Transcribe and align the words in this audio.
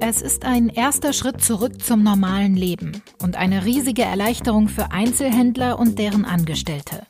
Es 0.00 0.22
ist 0.22 0.46
ein 0.46 0.70
erster 0.70 1.12
Schritt 1.12 1.42
zurück 1.42 1.82
zum 1.82 2.02
normalen 2.02 2.56
Leben 2.56 3.02
und 3.22 3.36
eine 3.36 3.66
riesige 3.66 4.02
Erleichterung 4.02 4.68
für 4.68 4.90
Einzelhändler 4.90 5.78
und 5.78 5.98
deren 5.98 6.24
Angestellte. 6.24 7.02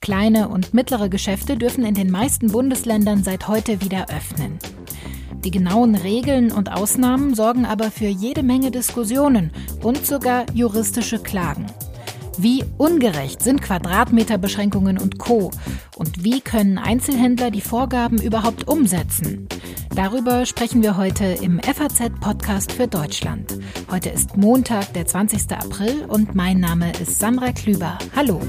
Kleine 0.00 0.48
und 0.48 0.74
mittlere 0.74 1.08
Geschäfte 1.08 1.56
dürfen 1.56 1.84
in 1.84 1.94
den 1.94 2.10
meisten 2.10 2.52
Bundesländern 2.52 3.24
seit 3.24 3.48
heute 3.48 3.80
wieder 3.80 4.06
öffnen. 4.10 4.60
Die 5.44 5.50
genauen 5.50 5.96
Regeln 5.96 6.52
und 6.52 6.70
Ausnahmen 6.70 7.34
sorgen 7.34 7.66
aber 7.66 7.90
für 7.90 8.06
jede 8.06 8.44
Menge 8.44 8.70
Diskussionen 8.70 9.50
und 9.82 10.06
sogar 10.06 10.46
juristische 10.54 11.18
Klagen. 11.18 11.66
Wie 12.38 12.64
ungerecht 12.76 13.42
sind 13.42 13.62
Quadratmeterbeschränkungen 13.62 14.98
und 14.98 15.18
Co? 15.18 15.50
Und 15.96 16.22
wie 16.22 16.40
können 16.40 16.76
Einzelhändler 16.76 17.50
die 17.50 17.62
Vorgaben 17.62 18.20
überhaupt 18.20 18.68
umsetzen? 18.68 19.48
Darüber 19.94 20.44
sprechen 20.44 20.82
wir 20.82 20.98
heute 20.98 21.24
im 21.24 21.58
FAZ-Podcast 21.60 22.72
für 22.72 22.88
Deutschland. 22.88 23.58
Heute 23.90 24.10
ist 24.10 24.36
Montag, 24.36 24.92
der 24.92 25.06
20. 25.06 25.50
April 25.52 26.04
und 26.08 26.34
mein 26.34 26.60
Name 26.60 26.92
ist 27.00 27.18
Sandra 27.18 27.52
Klüber. 27.52 27.96
Hallo. 28.14 28.40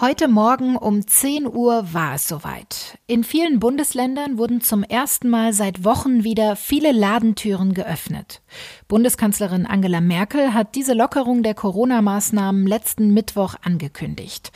Heute 0.00 0.28
Morgen 0.28 0.78
um 0.78 1.06
10 1.06 1.46
Uhr 1.46 1.92
war 1.92 2.14
es 2.14 2.26
soweit. 2.26 2.96
In 3.06 3.22
vielen 3.22 3.60
Bundesländern 3.60 4.38
wurden 4.38 4.62
zum 4.62 4.82
ersten 4.82 5.28
Mal 5.28 5.52
seit 5.52 5.84
Wochen 5.84 6.24
wieder 6.24 6.56
viele 6.56 6.90
Ladentüren 6.92 7.74
geöffnet. 7.74 8.40
Bundeskanzlerin 8.88 9.66
Angela 9.66 10.00
Merkel 10.00 10.54
hat 10.54 10.74
diese 10.74 10.94
Lockerung 10.94 11.42
der 11.42 11.52
Corona-Maßnahmen 11.52 12.66
letzten 12.66 13.12
Mittwoch 13.12 13.56
angekündigt. 13.60 14.52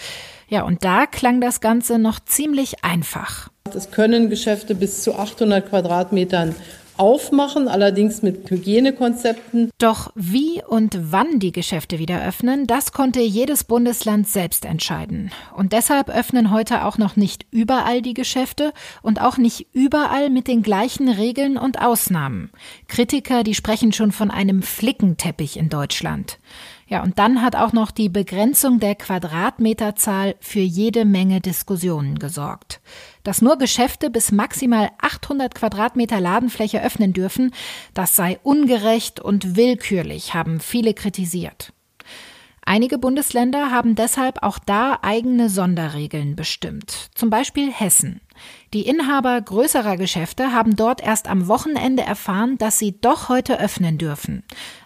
Ja, 0.48 0.62
und 0.62 0.82
da 0.82 1.04
klang 1.04 1.42
das 1.42 1.60
Ganze 1.60 1.98
noch 1.98 2.20
ziemlich 2.20 2.82
einfach. 2.82 3.50
Es 3.74 3.90
können 3.90 4.30
Geschäfte 4.30 4.74
bis 4.74 5.02
zu 5.02 5.14
800 5.14 5.68
Quadratmetern 5.68 6.54
aufmachen, 6.96 7.68
allerdings 7.68 8.22
mit 8.22 8.50
Hygienekonzepten. 8.50 9.70
Doch 9.78 10.12
wie 10.14 10.62
und 10.66 10.96
wann 11.12 11.38
die 11.40 11.52
Geschäfte 11.52 11.98
wieder 11.98 12.24
öffnen, 12.26 12.66
das 12.66 12.92
konnte 12.92 13.20
jedes 13.20 13.64
Bundesland 13.64 14.28
selbst 14.28 14.64
entscheiden. 14.64 15.30
Und 15.56 15.72
deshalb 15.72 16.08
öffnen 16.08 16.50
heute 16.50 16.84
auch 16.84 16.98
noch 16.98 17.16
nicht 17.16 17.46
überall 17.50 18.02
die 18.02 18.14
Geschäfte 18.14 18.72
und 19.02 19.20
auch 19.20 19.38
nicht 19.38 19.66
überall 19.72 20.30
mit 20.30 20.48
den 20.48 20.62
gleichen 20.62 21.08
Regeln 21.08 21.56
und 21.56 21.80
Ausnahmen. 21.80 22.50
Kritiker, 22.88 23.42
die 23.42 23.54
sprechen 23.54 23.92
schon 23.92 24.12
von 24.12 24.30
einem 24.30 24.62
Flickenteppich 24.62 25.56
in 25.56 25.68
Deutschland. 25.68 26.38
Ja, 26.86 27.02
und 27.02 27.18
dann 27.18 27.40
hat 27.40 27.56
auch 27.56 27.72
noch 27.72 27.90
die 27.90 28.08
Begrenzung 28.08 28.78
der 28.78 28.94
Quadratmeterzahl 28.94 30.34
für 30.40 30.60
jede 30.60 31.04
Menge 31.04 31.40
Diskussionen 31.40 32.18
gesorgt. 32.18 32.80
Dass 33.24 33.42
nur 33.42 33.56
Geschäfte 33.56 34.10
bis 34.10 34.30
maximal 34.30 34.90
800 35.00 35.54
Quadratmeter 35.54 36.20
Ladenfläche 36.20 36.82
öffnen 36.82 37.12
dürfen, 37.14 37.52
das 37.94 38.14
sei 38.14 38.38
ungerecht 38.42 39.18
und 39.18 39.56
willkürlich, 39.56 40.34
haben 40.34 40.60
viele 40.60 40.94
kritisiert. 40.94 41.72
Einige 42.66 42.98
Bundesländer 42.98 43.70
haben 43.70 43.94
deshalb 43.94 44.42
auch 44.42 44.58
da 44.58 44.98
eigene 45.02 45.50
Sonderregeln 45.50 46.36
bestimmt, 46.36 47.10
zum 47.14 47.30
Beispiel 47.30 47.72
Hessen. 47.72 48.20
Die 48.72 48.86
Inhaber 48.86 49.40
größerer 49.40 49.96
Geschäfte 49.96 50.52
haben 50.52 50.76
dort 50.76 51.00
erst 51.00 51.28
am 51.28 51.48
Wochenende 51.48 52.02
erfahren, 52.02 52.58
dass 52.58 52.78
sie 52.78 53.00
doch 53.00 53.28
heute 53.28 53.60
öffnen 53.60 53.98
dürfen. 53.98 54.42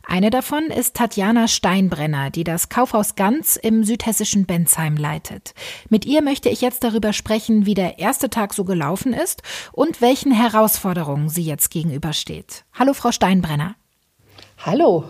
Eine 0.06 0.30
davon 0.30 0.64
ist 0.64 0.96
Tatjana 0.96 1.48
Steinbrenner, 1.48 2.30
die 2.30 2.44
das 2.44 2.68
Kaufhaus 2.68 3.14
Ganz 3.14 3.56
im 3.56 3.84
südhessischen 3.84 4.46
Bensheim 4.46 4.96
leitet. 4.96 5.54
Mit 5.88 6.04
ihr 6.04 6.22
möchte 6.22 6.48
ich 6.48 6.60
jetzt 6.60 6.84
darüber 6.84 7.12
sprechen, 7.12 7.66
wie 7.66 7.74
der 7.74 7.98
erste 7.98 8.30
Tag 8.30 8.54
so 8.54 8.64
gelaufen 8.64 9.12
ist 9.12 9.42
und 9.72 10.00
welchen 10.00 10.32
Herausforderungen 10.32 11.28
sie 11.28 11.42
jetzt 11.42 11.70
gegenübersteht. 11.70 12.64
Hallo, 12.72 12.94
Frau 12.94 13.12
Steinbrenner. 13.12 13.76
Hallo. 14.58 15.04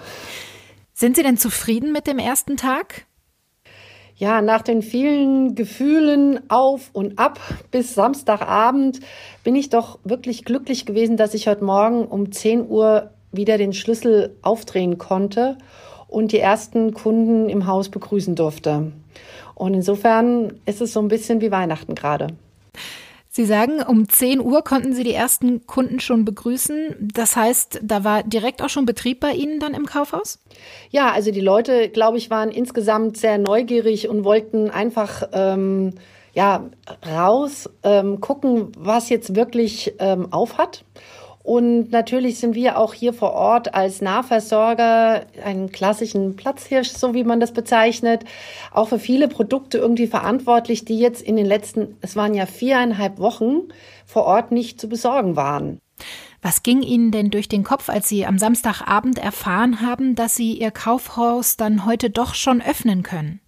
Sind 0.93 1.16
Sie 1.16 1.22
denn 1.22 1.37
zufrieden 1.37 1.93
mit 1.93 2.06
dem 2.06 2.19
ersten 2.19 2.56
Tag? 2.56 3.07
Ja, 4.19 4.43
nach 4.43 4.62
den 4.62 4.83
vielen 4.83 5.55
Gefühlen 5.55 6.41
auf 6.51 6.91
und 6.93 7.21
ab 7.21 7.39
bis 7.71 7.95
Samstagabend 7.95 8.99
bin 9.45 9.55
ich 9.55 9.71
doch 9.71 10.01
wirklich 10.03 10.45
glücklich 10.45 10.87
gewesen, 10.87 11.17
dass 11.17 11.34
ich 11.34 11.47
heute 11.47 11.62
Morgen 11.62 12.05
um 12.05 12.33
10 12.33 12.69
Uhr 12.69 13.11
wieder 13.31 13.59
den 13.59 13.73
Schlüssel 13.73 14.34
aufdrehen 14.43 14.99
konnte 14.99 15.56
und 16.09 16.33
die 16.33 16.41
ersten 16.41 16.95
Kunden 16.95 17.49
im 17.49 17.69
Haus 17.69 17.91
begrüßen 17.91 18.34
durfte. 18.34 18.91
Und 19.55 19.75
insofern 19.75 20.55
ist 20.67 20.81
es 20.81 20.93
so 20.93 21.00
ein 21.00 21.06
bisschen 21.06 21.41
wie 21.41 21.53
Weihnachten 21.53 21.95
gerade. 21.95 22.27
Sie 23.38 23.44
sagen, 23.44 23.81
um 23.82 24.09
10 24.09 24.41
Uhr 24.41 24.65
konnten 24.65 24.93
Sie 24.94 25.04
die 25.04 25.15
ersten 25.15 25.65
Kunden 25.65 26.00
schon 26.00 26.25
begrüßen. 26.25 26.97
Das 26.99 27.37
heißt, 27.37 27.78
da 27.84 28.03
war 28.03 28.25
direkt 28.25 28.62
auch 28.62 28.69
schon 28.69 28.84
Betrieb 28.84 29.21
bei 29.21 29.31
Ihnen 29.31 29.60
dann 29.60 29.75
im 29.75 29.87
Kaufhaus? 29.87 30.41
Ja, 30.91 31.12
also 31.12 31.31
die 31.31 31.41
Leute, 31.41 31.88
glaube 31.88 32.19
ich, 32.19 32.31
waren 32.31 32.50
insgesamt 32.50 33.16
sehr 33.16 33.38
neugierig 33.38 34.09
und 34.09 34.25
wollten 34.25 34.71
einfach 34.71 35.22
ähm, 35.32 35.94
ja 36.34 36.69
raus 37.09 37.71
ähm, 37.84 38.21
gucken, 38.21 38.72
was 38.76 39.09
jetzt 39.09 39.37
wirklich 39.37 39.94
ähm, 40.00 40.32
auf 40.32 40.59
hat. 40.59 40.84
Und 41.48 41.92
natürlich 41.92 42.41
sind 42.41 42.54
wir 42.54 42.76
auch 42.76 42.92
hier 42.92 43.14
vor 43.14 43.32
Ort 43.32 43.72
als 43.72 44.03
Nahversorger, 44.03 45.22
einen 45.42 45.72
klassischen 45.72 46.36
Platzhirsch, 46.36 46.91
so 46.91 47.14
wie 47.14 47.25
man 47.25 47.41
das 47.41 47.53
bezeichnet, 47.53 48.26
auch 48.70 48.88
für 48.88 48.98
viele 48.98 49.28
Produkte 49.28 49.78
irgendwie 49.78 50.08
verantwortlich, 50.08 50.84
die 50.84 50.98
jetzt 50.98 51.22
in 51.22 51.37
den 51.37 51.47
letzten, 51.47 51.97
es 52.03 52.16
waren 52.16 52.34
ja 52.34 52.44
viereinhalb 52.44 53.19
Wochen, 53.19 53.62
vor 54.04 54.25
Ort 54.25 54.53
nicht 54.53 54.78
zu 54.78 54.91
besorgen 54.91 55.37
waren. 55.37 55.81
Was 56.42 56.62
ging 56.62 56.82
Ihnen 56.82 57.12
denn 57.12 57.31
durch 57.31 57.48
den 57.48 57.64
Kopf, 57.64 57.88
als 57.88 58.10
Sie 58.10 58.26
am 58.26 58.37
Samstagabend 58.37 59.16
erfahren 59.16 59.81
haben, 59.81 60.16
dass 60.16 60.37
Sie 60.37 60.53
Ihr 60.53 60.70
Kaufhaus 60.70 61.56
dann 61.56 61.87
heute 61.87 62.10
doch 62.10 62.34
schon 62.34 62.60
öffnen 62.60 63.03
können? 63.03 63.41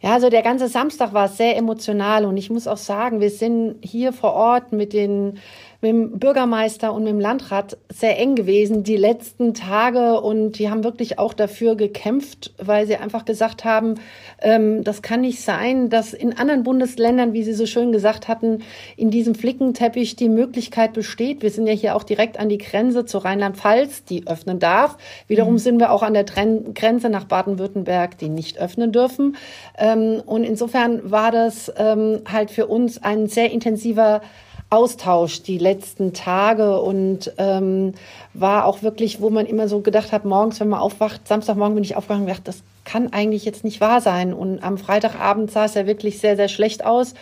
Ja, 0.00 0.12
also 0.12 0.30
der 0.30 0.42
ganze 0.42 0.68
Samstag 0.68 1.12
war 1.12 1.28
sehr 1.28 1.56
emotional 1.56 2.24
und 2.24 2.36
ich 2.36 2.50
muss 2.50 2.68
auch 2.68 2.76
sagen, 2.76 3.20
wir 3.20 3.30
sind 3.30 3.76
hier 3.82 4.12
vor 4.12 4.32
Ort 4.34 4.72
mit 4.72 4.92
den 4.92 5.38
mit 5.80 5.90
dem 5.90 6.18
Bürgermeister 6.18 6.92
und 6.92 7.04
mit 7.04 7.12
dem 7.12 7.20
Landrat 7.20 7.76
sehr 7.88 8.18
eng 8.18 8.34
gewesen 8.34 8.82
die 8.82 8.96
letzten 8.96 9.54
Tage 9.54 10.20
und 10.20 10.58
die 10.58 10.70
haben 10.70 10.82
wirklich 10.82 11.20
auch 11.20 11.32
dafür 11.32 11.76
gekämpft, 11.76 12.52
weil 12.58 12.86
sie 12.88 12.96
einfach 12.96 13.24
gesagt 13.24 13.64
haben, 13.64 13.94
ähm, 14.42 14.82
das 14.82 15.02
kann 15.02 15.20
nicht 15.20 15.40
sein, 15.40 15.88
dass 15.88 16.14
in 16.14 16.36
anderen 16.36 16.64
Bundesländern, 16.64 17.32
wie 17.32 17.44
Sie 17.44 17.52
so 17.52 17.64
schön 17.64 17.92
gesagt 17.92 18.26
hatten, 18.26 18.62
in 18.96 19.12
diesem 19.12 19.36
Flickenteppich 19.36 20.16
die 20.16 20.28
Möglichkeit 20.28 20.94
besteht. 20.94 21.42
Wir 21.42 21.50
sind 21.50 21.68
ja 21.68 21.72
hier 21.72 21.94
auch 21.94 22.02
direkt 22.02 22.40
an 22.40 22.48
die 22.48 22.58
Grenze 22.58 23.04
zu 23.04 23.18
Rheinland-Pfalz, 23.18 24.02
die 24.02 24.26
öffnen 24.26 24.58
darf. 24.58 24.96
Wiederum 25.28 25.54
mhm. 25.54 25.58
sind 25.58 25.78
wir 25.78 25.92
auch 25.92 26.02
an 26.02 26.14
der 26.14 26.26
Tren 26.26 26.74
Grenze 26.74 27.08
nach 27.08 27.24
Baden-Württemberg, 27.24 28.18
die 28.18 28.28
nicht 28.28 28.58
öffnen 28.58 28.90
dürfen. 28.90 29.36
Ähm, 29.78 30.22
und 30.26 30.42
insofern 30.42 31.08
war 31.08 31.30
das 31.30 31.72
ähm, 31.76 32.22
halt 32.30 32.50
für 32.50 32.66
uns 32.66 33.00
ein 33.00 33.28
sehr 33.28 33.52
intensiver 33.52 34.22
Austausch 34.70 35.42
die 35.42 35.58
letzten 35.58 36.12
Tage 36.12 36.80
und 36.80 37.32
ähm, 37.38 37.94
war 38.34 38.66
auch 38.66 38.82
wirklich, 38.82 39.20
wo 39.20 39.30
man 39.30 39.46
immer 39.46 39.66
so 39.66 39.80
gedacht 39.80 40.12
hat, 40.12 40.24
morgens, 40.24 40.60
wenn 40.60 40.68
man 40.68 40.80
aufwacht, 40.80 41.26
Samstagmorgen 41.26 41.74
bin 41.74 41.84
ich 41.84 41.96
aufgewacht 41.96 42.20
und 42.20 42.26
gedacht, 42.26 42.46
das 42.46 42.62
kann 42.84 43.12
eigentlich 43.12 43.44
jetzt 43.44 43.64
nicht 43.64 43.80
wahr 43.80 44.00
sein. 44.00 44.34
Und 44.34 44.62
am 44.62 44.76
Freitagabend 44.76 45.50
sah 45.50 45.64
es 45.64 45.74
ja 45.74 45.86
wirklich 45.86 46.18
sehr, 46.18 46.36
sehr 46.36 46.48
schlecht 46.48 46.84
aus. 46.84 47.14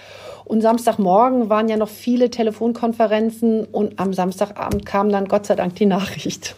Und 0.45 0.61
Samstagmorgen 0.61 1.49
waren 1.49 1.69
ja 1.69 1.77
noch 1.77 1.89
viele 1.89 2.31
Telefonkonferenzen 2.31 3.65
und 3.65 3.99
am 3.99 4.13
Samstagabend 4.13 4.87
kam 4.87 5.09
dann 5.11 5.27
Gott 5.27 5.47
sei 5.47 5.57
Dank 5.57 5.75
die 5.75 5.87
Nachricht. 5.87 6.57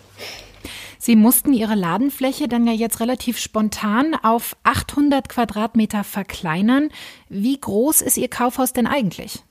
Sie 0.99 1.17
mussten 1.17 1.53
Ihre 1.53 1.75
Ladenfläche 1.75 2.49
dann 2.49 2.67
ja 2.67 2.73
jetzt 2.73 3.01
relativ 3.01 3.39
spontan 3.39 4.15
auf 4.23 4.57
800 4.65 5.29
Quadratmeter 5.29 6.05
verkleinern. 6.05 6.91
Wie 7.29 7.59
groß 7.59 8.03
ist 8.03 8.19
Ihr 8.19 8.29
Kaufhaus 8.29 8.73
denn 8.73 8.87
eigentlich? 8.87 9.45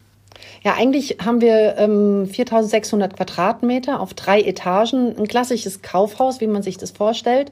Ja, 0.63 0.75
eigentlich 0.75 1.17
haben 1.23 1.41
wir 1.41 1.75
ähm, 1.77 2.27
4600 2.27 3.15
Quadratmeter 3.15 3.99
auf 3.99 4.13
drei 4.13 4.41
Etagen, 4.41 5.15
ein 5.17 5.27
klassisches 5.27 5.81
Kaufhaus, 5.81 6.41
wie 6.41 6.47
man 6.47 6.63
sich 6.63 6.77
das 6.77 6.91
vorstellt. 6.91 7.51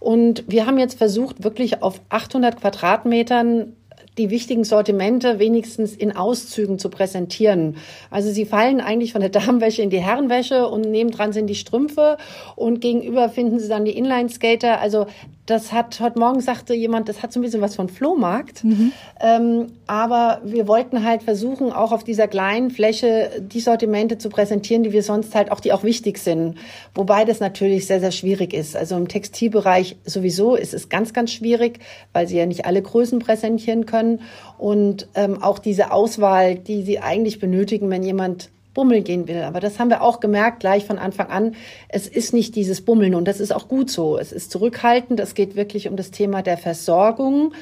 Und 0.00 0.44
wir 0.48 0.66
haben 0.66 0.78
jetzt 0.78 0.98
versucht, 0.98 1.44
wirklich 1.44 1.82
auf 1.82 2.00
800 2.08 2.60
Quadratmetern 2.60 3.76
die 4.18 4.28
wichtigen 4.28 4.64
Sortimente 4.64 5.38
wenigstens 5.38 5.94
in 5.94 6.14
Auszügen 6.14 6.78
zu 6.78 6.90
präsentieren. 6.90 7.76
Also 8.10 8.30
sie 8.30 8.44
fallen 8.44 8.80
eigentlich 8.80 9.12
von 9.12 9.22
der 9.22 9.30
Damenwäsche 9.30 9.82
in 9.82 9.90
die 9.90 10.00
Herrenwäsche 10.00 10.68
und 10.68 10.82
nebendran 10.82 11.32
sind 11.32 11.46
die 11.46 11.54
Strümpfe 11.54 12.18
und 12.54 12.80
gegenüber 12.80 13.30
finden 13.30 13.58
sie 13.58 13.68
dann 13.68 13.86
die 13.86 13.96
Inline-Skater. 13.96 14.80
Also 14.80 15.06
das 15.52 15.70
hat 15.70 16.00
heute 16.00 16.18
Morgen 16.18 16.40
sagte 16.40 16.72
jemand, 16.72 17.08
das 17.08 17.22
hat 17.22 17.32
so 17.32 17.38
ein 17.38 17.42
bisschen 17.42 17.60
was 17.60 17.76
von 17.76 17.90
Flohmarkt. 17.90 18.64
Mhm. 18.64 18.92
Ähm, 19.20 19.66
aber 19.86 20.40
wir 20.44 20.66
wollten 20.66 21.04
halt 21.04 21.22
versuchen, 21.22 21.72
auch 21.72 21.92
auf 21.92 22.04
dieser 22.04 22.26
kleinen 22.26 22.70
Fläche 22.70 23.30
die 23.40 23.60
Sortimente 23.60 24.16
zu 24.16 24.30
präsentieren, 24.30 24.82
die 24.82 24.92
wir 24.92 25.02
sonst 25.02 25.34
halt 25.34 25.52
auch, 25.52 25.60
die 25.60 25.72
auch 25.72 25.84
wichtig 25.84 26.18
sind. 26.18 26.56
Wobei 26.94 27.26
das 27.26 27.40
natürlich 27.40 27.86
sehr, 27.86 28.00
sehr 28.00 28.12
schwierig 28.12 28.54
ist. 28.54 28.74
Also 28.76 28.96
im 28.96 29.08
Textilbereich 29.08 29.96
sowieso 30.04 30.56
ist 30.56 30.72
es 30.72 30.88
ganz, 30.88 31.12
ganz 31.12 31.30
schwierig, 31.30 31.80
weil 32.14 32.26
sie 32.26 32.38
ja 32.38 32.46
nicht 32.46 32.64
alle 32.64 32.80
Größen 32.80 33.18
präsentieren 33.18 33.84
können. 33.84 34.22
Und 34.56 35.06
ähm, 35.14 35.42
auch 35.42 35.58
diese 35.58 35.92
Auswahl, 35.92 36.54
die 36.54 36.82
sie 36.82 36.98
eigentlich 36.98 37.38
benötigen, 37.40 37.90
wenn 37.90 38.02
jemand 38.02 38.50
Bummeln 38.74 39.04
gehen 39.04 39.28
will. 39.28 39.42
Aber 39.42 39.60
das 39.60 39.78
haben 39.78 39.90
wir 39.90 40.02
auch 40.02 40.20
gemerkt 40.20 40.60
gleich 40.60 40.84
von 40.84 40.98
Anfang 40.98 41.28
an. 41.28 41.54
Es 41.88 42.06
ist 42.06 42.32
nicht 42.32 42.56
dieses 42.56 42.84
Bummeln 42.84 43.14
und 43.14 43.26
das 43.26 43.40
ist 43.40 43.52
auch 43.52 43.68
gut 43.68 43.90
so. 43.90 44.18
Es 44.18 44.32
ist 44.32 44.50
zurückhaltend. 44.50 45.20
Es 45.20 45.34
geht 45.34 45.56
wirklich 45.56 45.88
um 45.88 45.96
das 45.96 46.10
Thema 46.10 46.42
der 46.42 46.58
Versorgung 46.58 47.52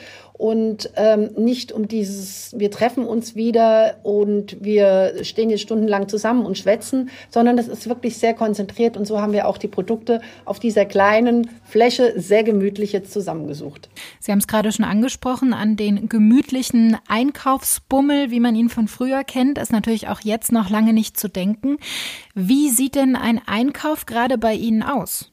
und 0.41 0.89
ähm, 0.97 1.33
nicht 1.37 1.71
um 1.71 1.87
dieses, 1.87 2.59
wir 2.59 2.71
treffen 2.71 3.05
uns 3.05 3.37
wieder 3.37 3.97
und 4.05 4.57
wir 4.65 5.23
stehen 5.23 5.51
jetzt 5.51 5.61
stundenlang 5.61 6.09
zusammen 6.09 6.47
und 6.47 6.57
schwätzen, 6.57 7.11
sondern 7.29 7.59
das 7.59 7.69
ist 7.69 7.87
wirklich 7.91 8.17
sehr 8.17 8.33
konzentriert 8.33 8.97
und 8.97 9.05
so 9.05 9.21
haben 9.21 9.35
wir 9.35 9.47
auch 9.47 9.59
die 9.59 9.69
Produkte 9.69 10.23
auf 10.47 10.59
dieser 10.59 10.87
kleinen 10.87 11.51
Fläche 11.63 12.15
sehr 12.17 12.43
gemütlich 12.43 12.95
jetzt 12.95 13.13
zusammengesucht. 13.13 13.91
Sie 14.19 14.33
haben 14.33 14.39
es 14.39 14.47
gerade 14.47 14.73
schon 14.73 14.87
angesprochen, 14.87 15.53
an 15.53 15.77
den 15.77 16.09
gemütlichen 16.09 16.97
Einkaufsbummel, 17.07 18.31
wie 18.31 18.41
man 18.41 18.57
ihn 18.57 18.71
von 18.71 18.89
früher 18.89 19.25
kennt, 19.25 19.59
ist 19.59 19.73
natürlich 19.73 20.09
auch 20.09 20.21
jetzt 20.23 20.53
noch 20.53 20.71
lange 20.71 20.95
nicht 20.95 21.21
zu 21.21 21.29
denken. 21.29 21.77
Wie 22.35 22.69
sieht 22.71 22.95
denn 22.95 23.17
ein 23.17 23.41
Einkauf 23.47 24.07
gerade 24.07 24.39
bei 24.39 24.55
Ihnen 24.55 24.85
aus? 24.85 25.31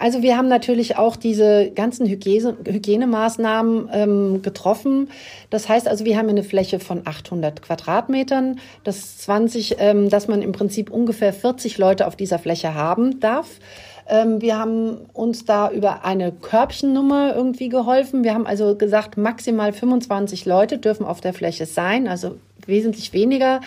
Also 0.00 0.22
wir 0.22 0.36
haben 0.36 0.48
natürlich 0.48 0.96
auch 0.96 1.14
diese 1.14 1.70
ganzen 1.70 2.06
Hygiene, 2.06 2.56
Hygienemaßnahmen 2.66 3.88
ähm, 3.92 4.42
getroffen. 4.42 5.10
Das 5.50 5.68
heißt 5.68 5.86
also, 5.86 6.04
wir 6.04 6.18
haben 6.18 6.28
eine 6.28 6.42
Fläche 6.42 6.80
von 6.80 7.02
800 7.04 7.62
Quadratmetern. 7.62 8.58
Das 8.82 9.18
20, 9.18 9.76
ähm, 9.78 10.08
dass 10.08 10.26
man 10.26 10.42
im 10.42 10.50
Prinzip 10.50 10.90
ungefähr 10.90 11.32
40 11.32 11.78
Leute 11.78 12.06
auf 12.08 12.16
dieser 12.16 12.40
Fläche 12.40 12.74
haben 12.74 13.20
darf. 13.20 13.46
Ähm, 14.08 14.40
wir 14.40 14.58
haben 14.58 14.96
uns 15.12 15.44
da 15.44 15.70
über 15.70 16.04
eine 16.04 16.32
Körbchennummer 16.32 17.34
irgendwie 17.34 17.68
geholfen. 17.68 18.24
Wir 18.24 18.34
haben 18.34 18.46
also 18.46 18.74
gesagt, 18.76 19.16
maximal 19.16 19.72
25 19.72 20.46
Leute 20.46 20.78
dürfen 20.78 21.06
auf 21.06 21.20
der 21.20 21.32
Fläche 21.32 21.64
sein. 21.64 22.08
Also 22.08 22.38
wesentlich 22.70 23.12
weniger. 23.12 23.60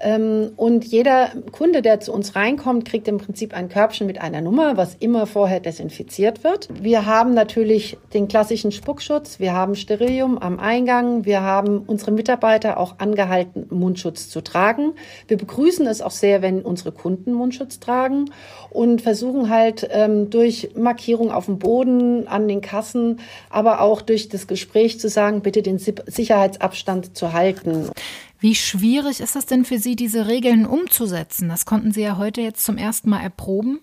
Ähm, 0.00 0.52
und 0.56 0.84
jeder 0.84 1.32
Kunde, 1.50 1.82
der 1.82 1.98
zu 1.98 2.12
uns 2.12 2.36
reinkommt, 2.36 2.84
kriegt 2.84 3.08
im 3.08 3.18
Prinzip 3.18 3.52
ein 3.52 3.68
Körbchen 3.68 4.06
mit 4.06 4.20
einer 4.20 4.40
Nummer, 4.40 4.76
was 4.76 4.94
immer 5.00 5.26
vorher 5.26 5.58
desinfiziert 5.58 6.44
wird. 6.44 6.68
Wir 6.80 7.04
haben 7.04 7.34
natürlich 7.34 7.98
den 8.14 8.28
klassischen 8.28 8.70
Spuckschutz, 8.70 9.40
wir 9.40 9.54
haben 9.54 9.74
Sterilium 9.74 10.38
am 10.38 10.60
Eingang, 10.60 11.24
wir 11.24 11.42
haben 11.42 11.82
unsere 11.84 12.12
Mitarbeiter 12.12 12.78
auch 12.78 12.98
angehalten, 12.98 13.66
Mundschutz 13.70 14.28
zu 14.28 14.40
tragen. 14.40 14.92
Wir 15.26 15.36
begrüßen 15.36 15.86
es 15.88 16.00
auch 16.00 16.12
sehr, 16.12 16.42
wenn 16.42 16.62
unsere 16.62 16.92
Kunden 16.92 17.32
Mundschutz 17.32 17.80
tragen 17.80 18.26
und 18.70 19.02
versuchen 19.02 19.50
halt 19.50 19.88
ähm, 19.90 20.30
durch 20.30 20.70
Markierung 20.76 21.32
auf 21.32 21.46
dem 21.46 21.58
Boden, 21.58 22.28
an 22.28 22.46
den 22.46 22.60
Kassen, 22.60 23.18
aber 23.50 23.80
auch 23.80 24.00
durch 24.02 24.28
das 24.28 24.46
Gespräch 24.46 25.00
zu 25.00 25.08
sagen, 25.08 25.40
bitte 25.40 25.62
den 25.62 25.78
Sicherheitsabstand 25.78 27.16
zu 27.16 27.32
halten. 27.32 27.90
Wie 28.40 28.54
schwierig 28.54 29.20
ist 29.20 29.34
es 29.34 29.46
denn 29.46 29.64
für 29.64 29.78
Sie, 29.78 29.96
diese 29.96 30.28
Regeln 30.28 30.64
umzusetzen? 30.64 31.48
Das 31.48 31.66
konnten 31.66 31.92
Sie 31.92 32.02
ja 32.02 32.18
heute 32.18 32.40
jetzt 32.40 32.64
zum 32.64 32.76
ersten 32.76 33.10
Mal 33.10 33.20
erproben. 33.20 33.80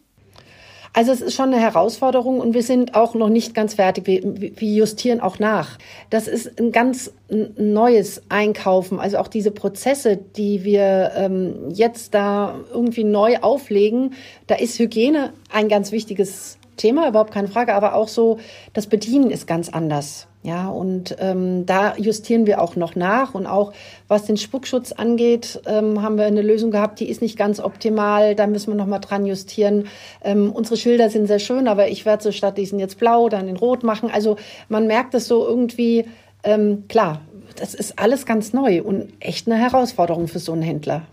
Also 0.93 1.11
es 1.11 1.19
ist 1.19 1.33
schon 1.33 1.53
eine 1.53 1.59
Herausforderung 1.61 2.39
und 2.39 2.53
wir 2.53 2.63
sind 2.63 2.95
auch 2.95 3.15
noch 3.15 3.27
nicht 3.27 3.53
ganz 3.53 3.73
fertig. 3.73 4.07
Wir, 4.07 4.21
wir 4.23 4.73
justieren 4.73 5.19
auch 5.19 5.39
nach. 5.39 5.77
Das 6.09 6.29
ist 6.29 6.57
ein 6.57 6.71
ganz 6.71 7.11
neues 7.29 8.21
Einkaufen. 8.29 8.97
Also 9.01 9.17
auch 9.17 9.27
diese 9.27 9.51
Prozesse, 9.51 10.15
die 10.15 10.63
wir 10.63 11.11
ähm, 11.17 11.69
jetzt 11.73 12.13
da 12.13 12.55
irgendwie 12.71 13.03
neu 13.03 13.39
auflegen, 13.39 14.13
da 14.47 14.55
ist 14.55 14.79
Hygiene 14.79 15.33
ein 15.51 15.67
ganz 15.67 15.91
wichtiges 15.91 16.59
Thema, 16.77 17.09
überhaupt 17.09 17.33
keine 17.33 17.49
Frage. 17.49 17.73
Aber 17.73 17.93
auch 17.93 18.07
so, 18.07 18.39
das 18.71 18.87
Bedienen 18.87 19.31
ist 19.31 19.47
ganz 19.47 19.67
anders. 19.67 20.27
Ja, 20.45 20.67
und 20.69 21.15
ähm, 21.17 21.65
da 21.65 21.97
justieren 21.97 22.45
wir 22.45 22.61
auch 22.61 22.75
noch 22.75 22.95
nach. 22.95 23.33
Und 23.33 23.47
auch 23.47 23.73
was 24.07 24.25
den 24.25 24.37
Spuckschutz 24.37 24.91
angeht, 24.91 25.59
ähm, 25.65 26.03
haben 26.03 26.19
wir 26.19 26.25
eine 26.25 26.43
Lösung 26.43 26.69
gehabt, 26.69 26.99
die 26.99 27.09
ist 27.09 27.19
nicht 27.19 27.35
ganz 27.35 27.59
optimal. 27.59 28.35
Da 28.35 28.45
müssen 28.45 28.71
wir 28.71 28.75
noch 28.75 28.85
mal 28.85 28.99
dran 28.99 29.25
justieren. 29.25 29.87
Ähm, 30.23 30.51
unsere 30.51 30.77
Schilder 30.77 31.09
sind 31.09 31.25
sehr 31.25 31.39
schön, 31.39 31.67
aber 31.67 31.87
ich 31.87 32.05
werde 32.05 32.21
so 32.21 32.31
statt 32.31 32.59
diesen 32.59 32.77
jetzt 32.77 32.99
blau, 32.99 33.27
dann 33.27 33.47
in 33.47 33.57
rot 33.57 33.81
machen. 33.81 34.11
Also 34.13 34.37
man 34.69 34.85
merkt 34.85 35.15
es 35.15 35.27
so 35.27 35.47
irgendwie, 35.47 36.05
ähm, 36.43 36.83
klar, 36.89 37.21
das 37.55 37.73
ist 37.73 37.97
alles 37.97 38.27
ganz 38.27 38.53
neu 38.53 38.83
und 38.83 39.13
echt 39.21 39.47
eine 39.47 39.57
Herausforderung 39.57 40.27
für 40.27 40.37
so 40.37 40.51
einen 40.51 40.61
Händler. 40.61 41.07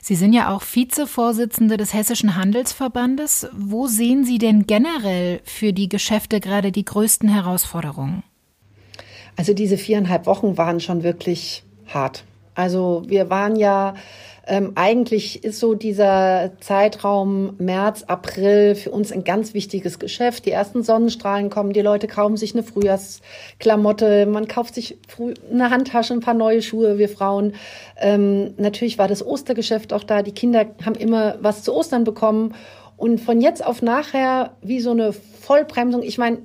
Sie 0.00 0.14
sind 0.14 0.32
ja 0.32 0.54
auch 0.54 0.62
Vizevorsitzende 0.62 1.76
des 1.76 1.92
Hessischen 1.92 2.34
Handelsverbandes. 2.34 3.46
Wo 3.52 3.88
sehen 3.88 4.24
Sie 4.24 4.38
denn 4.38 4.66
generell 4.66 5.40
für 5.44 5.74
die 5.74 5.90
Geschäfte 5.90 6.40
gerade 6.40 6.72
die 6.72 6.86
größten 6.86 7.28
Herausforderungen? 7.28 8.22
Also 9.36 9.54
diese 9.54 9.76
viereinhalb 9.76 10.26
Wochen 10.26 10.56
waren 10.56 10.80
schon 10.80 11.02
wirklich 11.02 11.64
hart. 11.86 12.24
Also 12.54 13.02
wir 13.06 13.30
waren 13.30 13.56
ja 13.56 13.94
ähm, 14.46 14.72
eigentlich 14.74 15.42
ist 15.42 15.58
so 15.58 15.74
dieser 15.74 16.52
Zeitraum 16.60 17.54
März, 17.58 18.04
April 18.04 18.74
für 18.74 18.90
uns 18.90 19.10
ein 19.10 19.24
ganz 19.24 19.54
wichtiges 19.54 19.98
Geschäft. 19.98 20.44
Die 20.44 20.50
ersten 20.50 20.82
Sonnenstrahlen 20.82 21.48
kommen, 21.48 21.72
die 21.72 21.80
Leute 21.80 22.08
kaufen 22.08 22.36
sich 22.36 22.52
eine 22.54 22.62
Frühjahrsklamotte, 22.62 24.26
man 24.26 24.46
kauft 24.46 24.74
sich 24.74 24.98
früh 25.08 25.32
eine 25.50 25.70
Handtasche, 25.70 26.12
ein 26.12 26.20
paar 26.20 26.34
neue 26.34 26.60
Schuhe, 26.60 26.98
wir 26.98 27.08
Frauen. 27.08 27.54
Ähm, 27.96 28.52
natürlich 28.58 28.98
war 28.98 29.08
das 29.08 29.24
Ostergeschäft 29.24 29.92
auch 29.94 30.04
da. 30.04 30.22
Die 30.22 30.32
Kinder 30.32 30.66
haben 30.84 30.96
immer 30.96 31.36
was 31.40 31.62
zu 31.62 31.74
Ostern 31.74 32.04
bekommen. 32.04 32.54
Und 32.96 33.20
von 33.20 33.40
jetzt 33.40 33.64
auf 33.64 33.82
nachher 33.82 34.56
wie 34.62 34.80
so 34.80 34.90
eine 34.90 35.12
Vollbremsung. 35.12 36.02
Ich 36.02 36.18
meine, 36.18 36.38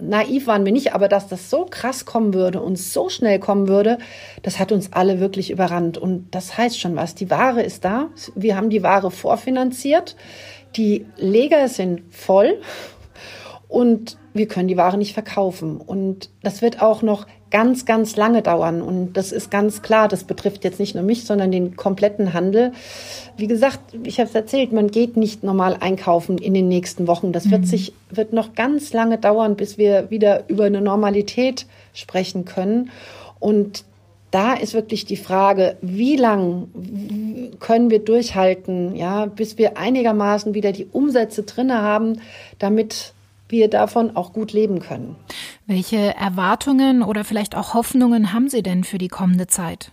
naiv 0.00 0.46
waren 0.46 0.64
wir 0.64 0.72
nicht, 0.72 0.94
aber 0.94 1.08
dass 1.08 1.28
das 1.28 1.50
so 1.50 1.66
krass 1.68 2.04
kommen 2.04 2.34
würde 2.34 2.60
und 2.60 2.76
so 2.76 3.08
schnell 3.08 3.38
kommen 3.38 3.68
würde, 3.68 3.98
das 4.42 4.58
hat 4.58 4.72
uns 4.72 4.92
alle 4.92 5.20
wirklich 5.20 5.50
überrannt. 5.50 5.98
Und 5.98 6.28
das 6.34 6.56
heißt 6.56 6.78
schon 6.78 6.96
was. 6.96 7.14
Die 7.14 7.30
Ware 7.30 7.62
ist 7.62 7.84
da. 7.84 8.08
Wir 8.34 8.56
haben 8.56 8.70
die 8.70 8.82
Ware 8.82 9.10
vorfinanziert. 9.10 10.16
Die 10.76 11.06
Leger 11.16 11.68
sind 11.68 12.02
voll 12.10 12.60
und 13.68 14.16
wir 14.32 14.46
können 14.46 14.68
die 14.68 14.76
Ware 14.76 14.98
nicht 14.98 15.14
verkaufen. 15.14 15.78
Und 15.78 16.30
das 16.42 16.62
wird 16.62 16.82
auch 16.82 17.02
noch 17.02 17.26
ganz, 17.50 17.84
ganz 17.84 18.16
lange 18.16 18.42
dauern. 18.42 18.82
Und 18.82 19.14
das 19.14 19.32
ist 19.32 19.50
ganz 19.50 19.82
klar, 19.82 20.08
das 20.08 20.24
betrifft 20.24 20.62
jetzt 20.64 20.78
nicht 20.78 20.94
nur 20.94 21.04
mich, 21.04 21.24
sondern 21.24 21.50
den 21.50 21.76
kompletten 21.76 22.32
Handel. 22.32 22.72
Wie 23.36 23.46
gesagt, 23.46 23.80
ich 24.04 24.18
habe 24.18 24.28
es 24.28 24.34
erzählt, 24.34 24.72
man 24.72 24.88
geht 24.88 25.16
nicht 25.16 25.42
normal 25.42 25.76
einkaufen 25.80 26.38
in 26.38 26.54
den 26.54 26.68
nächsten 26.68 27.06
Wochen. 27.06 27.32
Das 27.32 27.46
mhm. 27.46 27.50
wird 27.52 27.66
sich, 27.66 27.92
wird 28.10 28.32
noch 28.32 28.54
ganz 28.54 28.92
lange 28.92 29.18
dauern, 29.18 29.56
bis 29.56 29.78
wir 29.78 30.10
wieder 30.10 30.48
über 30.48 30.64
eine 30.64 30.80
Normalität 30.80 31.66
sprechen 31.92 32.44
können. 32.44 32.90
Und 33.40 33.84
da 34.30 34.54
ist 34.54 34.74
wirklich 34.74 35.06
die 35.06 35.16
Frage, 35.16 35.76
wie 35.80 36.16
lang 36.16 36.68
können 37.58 37.90
wir 37.90 38.00
durchhalten, 38.00 38.94
ja, 38.94 39.26
bis 39.26 39.56
wir 39.56 39.78
einigermaßen 39.78 40.52
wieder 40.52 40.72
die 40.72 40.86
Umsätze 40.86 41.44
drinne 41.44 41.80
haben, 41.80 42.20
damit 42.58 43.14
wir 43.48 43.68
davon 43.68 44.16
auch 44.16 44.32
gut 44.32 44.52
leben 44.52 44.80
können. 44.80 45.16
Welche 45.66 46.14
Erwartungen 46.16 47.02
oder 47.02 47.24
vielleicht 47.24 47.56
auch 47.56 47.74
Hoffnungen 47.74 48.32
haben 48.32 48.48
Sie 48.48 48.62
denn 48.62 48.84
für 48.84 48.98
die 48.98 49.08
kommende 49.08 49.46
Zeit? 49.46 49.92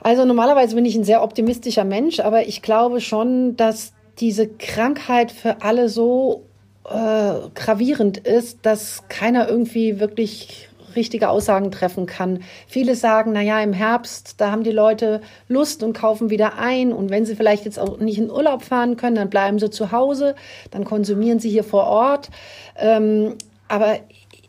Also 0.00 0.24
normalerweise 0.24 0.74
bin 0.74 0.84
ich 0.84 0.94
ein 0.96 1.04
sehr 1.04 1.22
optimistischer 1.22 1.84
Mensch, 1.84 2.20
aber 2.20 2.46
ich 2.46 2.62
glaube 2.62 3.00
schon, 3.00 3.56
dass 3.56 3.92
diese 4.18 4.48
Krankheit 4.48 5.32
für 5.32 5.62
alle 5.62 5.88
so 5.88 6.46
äh, 6.84 7.34
gravierend 7.54 8.18
ist, 8.18 8.60
dass 8.62 9.04
keiner 9.08 9.48
irgendwie 9.48 10.00
wirklich 10.00 10.67
richtige 10.98 11.30
Aussagen 11.30 11.70
treffen 11.70 12.06
kann. 12.06 12.40
Viele 12.66 12.94
sagen, 12.94 13.30
na 13.32 13.40
ja, 13.40 13.62
im 13.62 13.72
Herbst, 13.72 14.34
da 14.38 14.50
haben 14.50 14.64
die 14.64 14.72
Leute 14.72 15.20
Lust 15.46 15.82
und 15.82 15.92
kaufen 15.92 16.28
wieder 16.28 16.58
ein. 16.58 16.92
Und 16.92 17.10
wenn 17.10 17.24
sie 17.24 17.36
vielleicht 17.36 17.64
jetzt 17.64 17.78
auch 17.78 17.98
nicht 17.98 18.18
in 18.18 18.30
Urlaub 18.30 18.62
fahren 18.62 18.96
können, 18.96 19.16
dann 19.16 19.30
bleiben 19.30 19.58
sie 19.58 19.70
zu 19.70 19.92
Hause, 19.92 20.34
dann 20.70 20.84
konsumieren 20.84 21.38
sie 21.38 21.50
hier 21.50 21.64
vor 21.64 21.84
Ort. 21.84 22.30
Ähm, 22.76 23.36
aber 23.68 23.98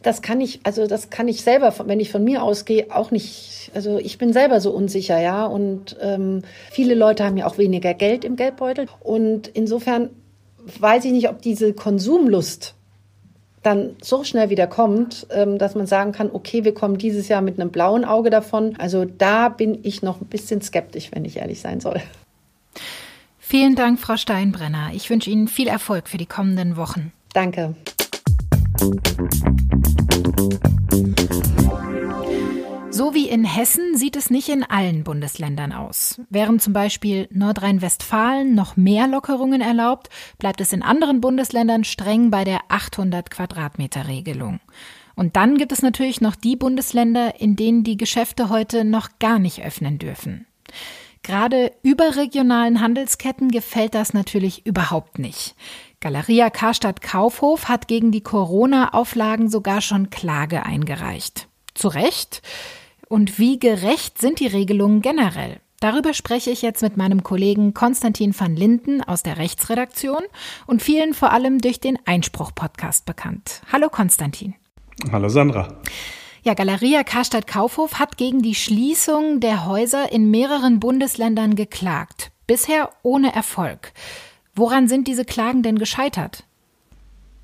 das 0.02 0.22
kann 0.22 0.42
ich, 0.42 0.62
also 0.64 0.88
das 0.88 1.10
kann 1.10 1.28
ich 1.28 1.44
selber, 1.44 1.74
wenn 1.86 2.00
ich 2.00 2.12
von 2.12 2.24
mir 2.24 2.42
ausgehe, 2.42 2.88
auch 2.90 3.12
nicht. 3.12 3.72
Also 3.76 3.98
ich 3.98 4.18
bin 4.18 4.34
selber 4.34 4.62
so 4.62 4.72
unsicher, 4.72 5.20
ja. 5.20 5.46
Und 5.46 5.98
ähm, 6.02 6.42
viele 6.72 6.96
Leute 6.96 7.26
haben 7.26 7.38
ja 7.38 7.46
auch 7.46 7.58
weniger 7.58 7.94
Geld 7.94 8.26
im 8.26 8.36
Geldbeutel. 8.36 8.88
Und 9.02 9.48
insofern 9.50 10.10
weiß 10.80 11.06
ich 11.06 11.12
nicht, 11.12 11.30
ob 11.30 11.42
diese 11.42 11.74
Konsumlust 11.74 12.76
dann 13.64 13.96
so 14.02 14.24
schnell 14.24 14.50
wieder 14.50 14.68
kommt, 14.68 15.28
ähm, 15.32 15.58
dass 15.58 15.76
man 15.76 15.86
sagen 15.86 16.12
kann, 16.12 16.30
okay, 16.32 16.64
wir 16.64 16.74
kommen 16.74 16.98
dieses 16.98 17.28
Jahr 17.28 17.42
mit 17.42 17.60
einem 17.60 17.72
blauen 17.72 18.06
Auge 18.06 18.30
davon. 18.30 18.76
Also 18.78 19.06
da 19.06 19.50
bin 19.50 19.80
ich 19.84 20.02
noch 20.02 20.22
ein 20.22 20.28
bisschen 20.28 20.62
skeptisch, 20.62 21.10
wenn 21.12 21.26
ich 21.26 21.38
ehrlich 21.38 21.62
sein 21.62 21.80
soll. 21.80 22.02
Vielen 23.38 23.76
Dank, 23.76 24.00
Frau 24.00 24.16
Steinbrenner. 24.16 24.92
Ich 24.94 25.10
wünsche 25.10 25.30
Ihnen 25.30 25.48
viel 25.48 25.68
Erfolg 25.68 26.08
für 26.08 26.18
die 26.18 26.28
kommenden 26.28 26.78
Wochen. 26.78 27.12
Danke. 27.34 27.76
So 33.00 33.14
wie 33.14 33.30
in 33.30 33.46
Hessen 33.46 33.96
sieht 33.96 34.18
es 34.18 34.30
nicht 34.30 34.50
in 34.50 34.62
allen 34.66 35.06
Bundesländern 35.06 35.72
aus. 35.72 36.20
Während 36.30 36.62
zum 36.62 36.74
Beispiel 36.74 37.30
Nordrhein-Westfalen 37.32 38.54
noch 38.54 38.76
mehr 38.76 39.08
Lockerungen 39.08 39.62
erlaubt, 39.62 40.10
bleibt 40.38 40.60
es 40.60 40.74
in 40.74 40.84
anderen 40.84 41.22
Bundesländern 41.22 41.86
streng 41.86 42.30
bei 42.30 42.44
der 42.44 42.60
800 42.68 43.32
Quadratmeter 43.32 44.10
Regelung. 44.10 44.60
Und 45.16 45.38
dann 45.38 45.58
gibt 45.58 45.72
es 45.72 45.82
natürlich 45.82 46.20
noch 46.20 46.36
die 46.36 46.58
Bundesländer, 46.58 47.40
in 47.40 47.56
denen 47.56 47.86
die 47.86 47.96
Geschäfte 47.96 48.50
heute 48.50 48.84
noch 48.84 49.12
gar 49.18 49.40
nicht 49.40 49.64
öffnen 49.64 49.98
dürfen. 49.98 50.46
Gerade 51.24 51.72
überregionalen 51.84 52.82
Handelsketten 52.82 53.50
gefällt 53.50 53.96
das 53.96 54.14
natürlich 54.14 54.66
überhaupt 54.66 55.20
nicht. 55.20 55.56
Galeria 56.02 56.50
Karstadt 56.50 57.02
Kaufhof 57.02 57.70
hat 57.70 57.88
gegen 57.88 58.12
die 58.12 58.24
Corona-Auflagen 58.24 59.50
sogar 59.50 59.80
schon 59.80 60.10
Klage 60.10 60.66
eingereicht. 60.66 61.48
Zu 61.76 61.88
Recht? 61.88 62.42
Und 63.12 63.40
wie 63.40 63.58
gerecht 63.58 64.20
sind 64.20 64.40
die 64.40 64.46
Regelungen 64.46 65.02
generell? 65.02 65.62
Darüber 65.80 66.14
spreche 66.14 66.52
ich 66.52 66.62
jetzt 66.62 66.84
mit 66.84 66.96
meinem 66.96 67.24
Kollegen 67.24 67.74
Konstantin 67.74 68.40
van 68.40 68.56
Linden 68.56 69.02
aus 69.02 69.24
der 69.24 69.40
Rechtsredaktion 69.40 70.22
und 70.68 70.84
vielen 70.84 71.16
vor 71.16 71.32
allem 71.32 71.58
durch 71.58 71.80
den 71.80 71.98
Einspruch-Podcast 72.06 73.08
bekannt. 73.08 73.64
Hallo 73.74 73.90
Konstantin. 73.90 74.54
Hallo 75.12 75.28
Sandra. 75.28 75.80
Ja, 76.44 76.54
Galeria 76.54 77.02
Karstadt 77.02 77.48
Kaufhof 77.48 77.98
hat 77.98 78.18
gegen 78.18 78.44
die 78.44 78.54
Schließung 78.54 79.40
der 79.40 79.66
Häuser 79.66 80.12
in 80.12 80.30
mehreren 80.30 80.80
Bundesländern 80.80 81.56
geklagt. 81.56 82.32
Bisher 82.46 82.92
ohne 83.02 83.34
Erfolg. 83.34 83.92
Woran 84.54 84.88
sind 84.88 85.08
diese 85.08 85.26
Klagen 85.26 85.64
denn 85.64 85.80
gescheitert? 85.80 86.44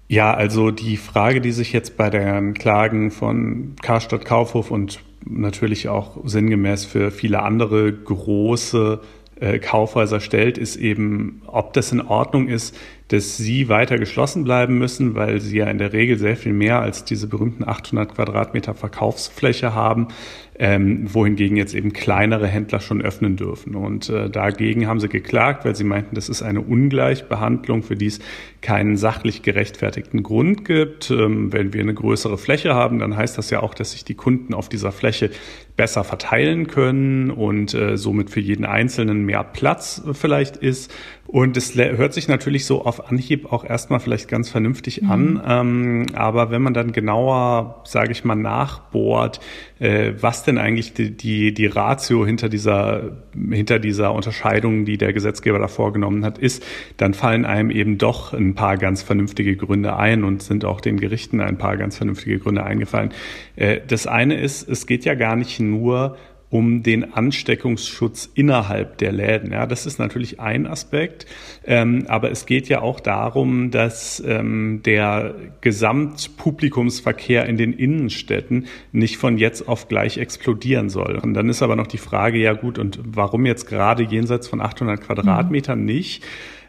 Ja, 0.09 0.31
also 0.31 0.69
die 0.69 0.97
Frage, 0.97 1.41
die 1.41 1.51
sich 1.51 1.73
jetzt 1.73 1.97
bei 1.97 2.11
den 2.11 2.53
Klagen 2.53 3.09
von 3.09 3.75
Karstadt 3.81 4.25
Kaufhof 4.25 4.69
und 4.69 4.99
natürlich 5.25 5.89
auch 5.89 6.17
sinngemäß 6.23 6.85
für 6.85 7.11
viele 7.11 7.41
andere 7.41 7.91
große 7.91 8.99
äh, 9.39 9.59
Kaufhäuser 9.59 10.21
stellt, 10.21 10.57
ist 10.57 10.77
eben, 10.77 11.41
ob 11.47 11.73
das 11.73 11.91
in 11.91 12.01
Ordnung 12.01 12.47
ist, 12.47 12.77
dass 13.09 13.37
sie 13.37 13.69
weiter 13.69 13.97
geschlossen 13.97 14.43
bleiben 14.43 14.77
müssen, 14.77 15.13
weil 15.15 15.41
sie 15.41 15.57
ja 15.57 15.65
in 15.65 15.77
der 15.77 15.93
Regel 15.93 16.17
sehr 16.17 16.37
viel 16.37 16.53
mehr 16.53 16.79
als 16.79 17.03
diese 17.03 17.27
berühmten 17.27 17.67
800 17.67 18.15
Quadratmeter 18.15 18.73
Verkaufsfläche 18.73 19.75
haben, 19.75 20.07
ähm, 20.57 21.13
wohingegen 21.13 21.57
jetzt 21.57 21.75
eben 21.75 21.91
kleinere 21.91 22.47
Händler 22.47 22.79
schon 22.79 23.01
öffnen 23.01 23.35
dürfen. 23.35 23.75
Und 23.75 24.09
äh, 24.09 24.29
dagegen 24.29 24.87
haben 24.87 24.99
sie 24.99 25.09
geklagt, 25.09 25.65
weil 25.65 25.75
sie 25.75 25.83
meinten, 25.83 26.15
das 26.15 26.29
ist 26.29 26.41
eine 26.41 26.61
Ungleichbehandlung, 26.61 27.83
für 27.83 27.95
die 27.95 28.07
es 28.07 28.19
keinen 28.61 28.95
sachlich 28.95 29.41
gerechtfertigten 29.41 30.23
Grund 30.23 30.63
gibt. 30.65 31.11
Ähm, 31.11 31.51
wenn 31.51 31.73
wir 31.73 31.81
eine 31.81 31.93
größere 31.93 32.37
Fläche 32.37 32.73
haben, 32.73 32.99
dann 32.99 33.17
heißt 33.17 33.37
das 33.37 33.49
ja 33.49 33.61
auch, 33.61 33.73
dass 33.73 33.91
sich 33.91 34.05
die 34.05 34.15
Kunden 34.15 34.53
auf 34.53 34.69
dieser 34.69 34.91
Fläche 34.91 35.29
besser 35.75 36.05
verteilen 36.05 36.67
können 36.67 37.31
und 37.31 37.73
äh, 37.73 37.97
somit 37.97 38.29
für 38.29 38.39
jeden 38.39 38.65
Einzelnen 38.65 39.25
mehr 39.25 39.43
Platz 39.43 40.01
vielleicht 40.13 40.55
ist. 40.55 40.93
Und 41.27 41.57
es 41.57 41.75
hört 41.75 42.13
sich 42.13 42.27
natürlich 42.27 42.65
so 42.65 42.85
auf 42.85 43.09
Anhieb 43.09 43.51
auch 43.51 43.65
erstmal 43.65 43.99
vielleicht 43.99 44.29
ganz 44.29 44.49
vernünftig 44.49 45.01
mhm. 45.01 45.11
an. 45.11 45.41
Ähm, 45.45 46.05
aber 46.13 46.49
wenn 46.51 46.61
man 46.61 46.73
dann 46.73 46.91
genauer, 46.91 47.81
sage 47.85 48.11
ich 48.11 48.23
mal, 48.23 48.35
nachbohrt, 48.35 49.41
äh, 49.79 50.13
was 50.19 50.43
denn 50.43 50.57
eigentlich 50.57 50.93
die, 50.93 51.11
die, 51.11 51.53
die 51.53 51.65
Ratio 51.65 52.25
hinter 52.25 52.49
dieser, 52.49 53.17
hinter 53.49 53.79
dieser 53.79 54.13
Unterscheidung, 54.13 54.85
die 54.85 54.97
der 54.97 55.13
Gesetzgeber 55.13 55.59
da 55.59 55.67
vorgenommen 55.67 56.23
hat, 56.23 56.37
ist, 56.37 56.65
dann 56.97 57.13
fallen 57.13 57.45
einem 57.45 57.71
eben 57.71 57.97
doch 57.97 58.33
ein 58.33 58.55
paar 58.55 58.77
ganz 58.77 59.03
vernünftige 59.03 59.55
Gründe 59.55 59.95
ein 59.95 60.23
und 60.23 60.41
sind 60.41 60.65
auch 60.65 60.81
den 60.81 60.99
Gerichten 60.99 61.41
ein 61.41 61.57
paar 61.57 61.77
ganz 61.77 61.97
vernünftige 61.97 62.39
Gründe 62.39 62.63
eingefallen. 62.63 63.11
Äh, 63.55 63.81
das 63.87 64.07
eine 64.07 64.39
ist, 64.39 64.67
es 64.67 64.87
geht 64.87 65.05
ja 65.05 65.15
gar 65.15 65.35
nicht 65.35 65.59
nur 65.59 66.17
um 66.55 66.83
den 66.83 67.13
Ansteckungsschutz 67.13 68.29
innerhalb 68.33 68.97
der 68.99 69.11
Läden. 69.11 69.51
Ja, 69.51 69.65
das 69.65 69.85
ist 69.85 69.99
natürlich 69.99 70.39
ein 70.39 70.67
Aspekt, 70.67 71.25
ähm, 71.65 72.05
aber 72.07 72.31
es 72.31 72.45
geht 72.45 72.69
ja 72.69 72.81
auch 72.81 73.01
darum, 73.01 73.71
dass 73.71 74.23
ähm, 74.25 74.79
der 74.85 75.35
Gesamtpublikumsverkehr 75.59 77.45
in 77.45 77.57
den 77.57 77.73
Innenstädten 77.73 78.67
nicht 78.93 79.17
von 79.17 79.37
jetzt 79.37 79.67
auf 79.67 79.89
gleich 79.89 80.17
explodieren 80.17 80.89
soll. 80.89 81.19
Und 81.21 81.33
dann 81.33 81.49
ist 81.49 81.61
aber 81.61 81.75
noch 81.75 81.87
die 81.87 81.97
Frage, 81.97 82.37
ja 82.37 82.53
gut, 82.53 82.79
und 82.79 83.01
warum 83.03 83.45
jetzt 83.45 83.67
gerade 83.67 84.03
jenseits 84.03 84.47
von 84.47 84.61
800 84.61 85.01
Quadratmetern 85.01 85.79
mhm. 85.79 85.85
nicht? 85.85 86.23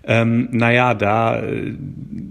Ähm, 0.09 0.49
naja, 0.53 0.95
da 0.95 1.41
äh, 1.41 1.75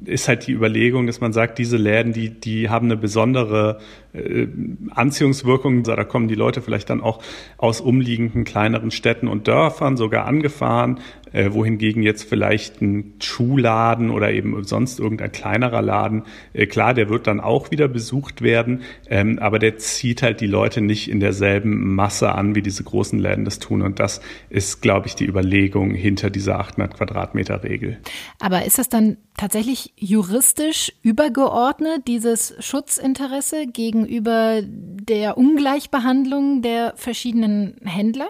ist 0.06 0.30
halt 0.30 0.48
die 0.48 0.54
Überlegung, 0.54 1.08
dass 1.08 1.20
man 1.20 1.34
sagt, 1.34 1.58
diese 1.58 1.76
Läden, 1.76 2.14
die, 2.14 2.30
die 2.30 2.70
haben 2.70 2.88
eine 2.88 2.96
besondere 2.96 3.80
äh, 4.16 4.48
Anziehungswirkung. 4.92 5.84
Da 5.84 6.04
kommen 6.04 6.28
die 6.28 6.36
Leute 6.36 6.62
vielleicht 6.62 6.90
dann 6.90 7.02
auch 7.02 7.22
aus 7.58 7.82
umliegenden 7.82 8.44
kleineren 8.44 8.92
Städten 8.92 9.28
und 9.28 9.48
Dörfern 9.48 9.98
sogar 9.98 10.26
angefahren, 10.26 11.00
äh, 11.32 11.52
wohingegen 11.52 12.02
jetzt 12.02 12.24
vielleicht 12.24 12.82
ein 12.82 13.16
Schuhladen 13.20 14.10
oder 14.10 14.32
eben 14.32 14.64
sonst 14.64 15.00
irgendein 15.00 15.32
kleinerer 15.32 15.82
Laden, 15.82 16.24
äh, 16.54 16.66
klar, 16.66 16.94
der 16.94 17.10
wird 17.10 17.28
dann 17.28 17.40
auch 17.40 17.72
wieder 17.72 17.88
besucht 17.88 18.42
werden, 18.42 18.84
ähm, 19.10 19.40
aber 19.40 19.60
der 19.60 19.78
zieht 19.78 20.22
halt 20.22 20.40
die 20.42 20.48
Leute 20.48 20.82
nicht 20.82 21.10
in 21.10 21.20
derselben 21.20 21.94
Masse 21.96 22.34
an, 22.34 22.56
wie 22.56 22.62
diese 22.62 22.84
großen 22.84 23.20
Läden 23.20 23.46
das 23.46 23.60
tun. 23.60 23.82
Und 23.82 24.00
das 24.00 24.22
ist, 24.50 24.82
glaube 24.82 25.08
ich, 25.08 25.16
die 25.16 25.26
Überlegung 25.26 25.92
hinter 25.92 26.30
dieser 26.30 26.60
800 26.60 26.96
Quadratmeter 26.96 27.64
Regel. 27.64 27.98
Aber 28.40 28.66
ist 28.66 28.78
das 28.78 28.90
dann 28.90 29.18
tatsächlich 29.38 29.94
juristisch 29.98 30.94
übergeordnet, 31.02 32.08
dieses 32.08 32.56
Schutzinteresse 32.60 33.68
gegenüber 34.06 34.62
der 34.64 35.38
Ungleichbehandlung 35.38 36.62
der 36.62 36.94
verschiedenen 36.96 37.76
Händler? 37.84 38.30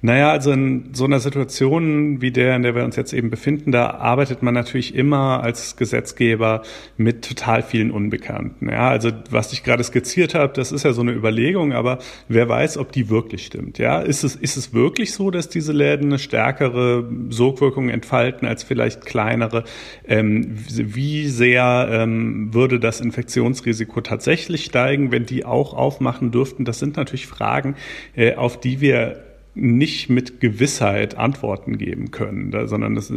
Naja, 0.00 0.30
also 0.30 0.52
in 0.52 0.90
so 0.92 1.06
einer 1.06 1.18
Situation 1.18 2.20
wie 2.20 2.30
der, 2.30 2.54
in 2.54 2.62
der 2.62 2.76
wir 2.76 2.84
uns 2.84 2.94
jetzt 2.94 3.12
eben 3.12 3.30
befinden, 3.30 3.72
da 3.72 3.90
arbeitet 3.90 4.44
man 4.44 4.54
natürlich 4.54 4.94
immer 4.94 5.42
als 5.42 5.76
Gesetzgeber 5.76 6.62
mit 6.96 7.26
total 7.26 7.64
vielen 7.64 7.90
Unbekannten. 7.90 8.68
Ja, 8.70 8.88
also 8.88 9.10
was 9.30 9.52
ich 9.52 9.64
gerade 9.64 9.82
skizziert 9.82 10.36
habe, 10.36 10.52
das 10.52 10.70
ist 10.70 10.84
ja 10.84 10.92
so 10.92 11.00
eine 11.00 11.12
Überlegung, 11.12 11.72
aber 11.72 11.98
wer 12.28 12.48
weiß, 12.48 12.78
ob 12.78 12.92
die 12.92 13.08
wirklich 13.10 13.44
stimmt. 13.44 13.78
Ja, 13.78 13.98
ist 13.98 14.22
es, 14.22 14.36
ist 14.36 14.56
es 14.56 14.72
wirklich 14.72 15.12
so, 15.12 15.32
dass 15.32 15.48
diese 15.48 15.72
Läden 15.72 16.06
eine 16.06 16.20
stärkere 16.20 17.08
Sogwirkung 17.30 17.88
entfalten 17.88 18.46
als 18.46 18.62
vielleicht 18.62 19.04
kleinere? 19.04 19.64
Ähm, 20.06 20.46
wie 20.68 21.26
sehr 21.26 21.88
ähm, 21.90 22.54
würde 22.54 22.78
das 22.78 23.00
Infektionsrisiko 23.00 24.00
tatsächlich 24.00 24.64
steigen, 24.64 25.10
wenn 25.10 25.26
die 25.26 25.44
auch 25.44 25.74
aufmachen 25.74 26.30
dürften? 26.30 26.64
Das 26.64 26.78
sind 26.78 26.96
natürlich 26.96 27.26
Fragen, 27.26 27.74
äh, 28.14 28.36
auf 28.36 28.60
die 28.60 28.80
wir 28.80 29.27
nicht 29.60 30.08
mit 30.08 30.40
Gewissheit 30.40 31.16
Antworten 31.16 31.78
geben 31.78 32.10
können, 32.10 32.52
sondern 32.66 32.94
das, 32.94 33.12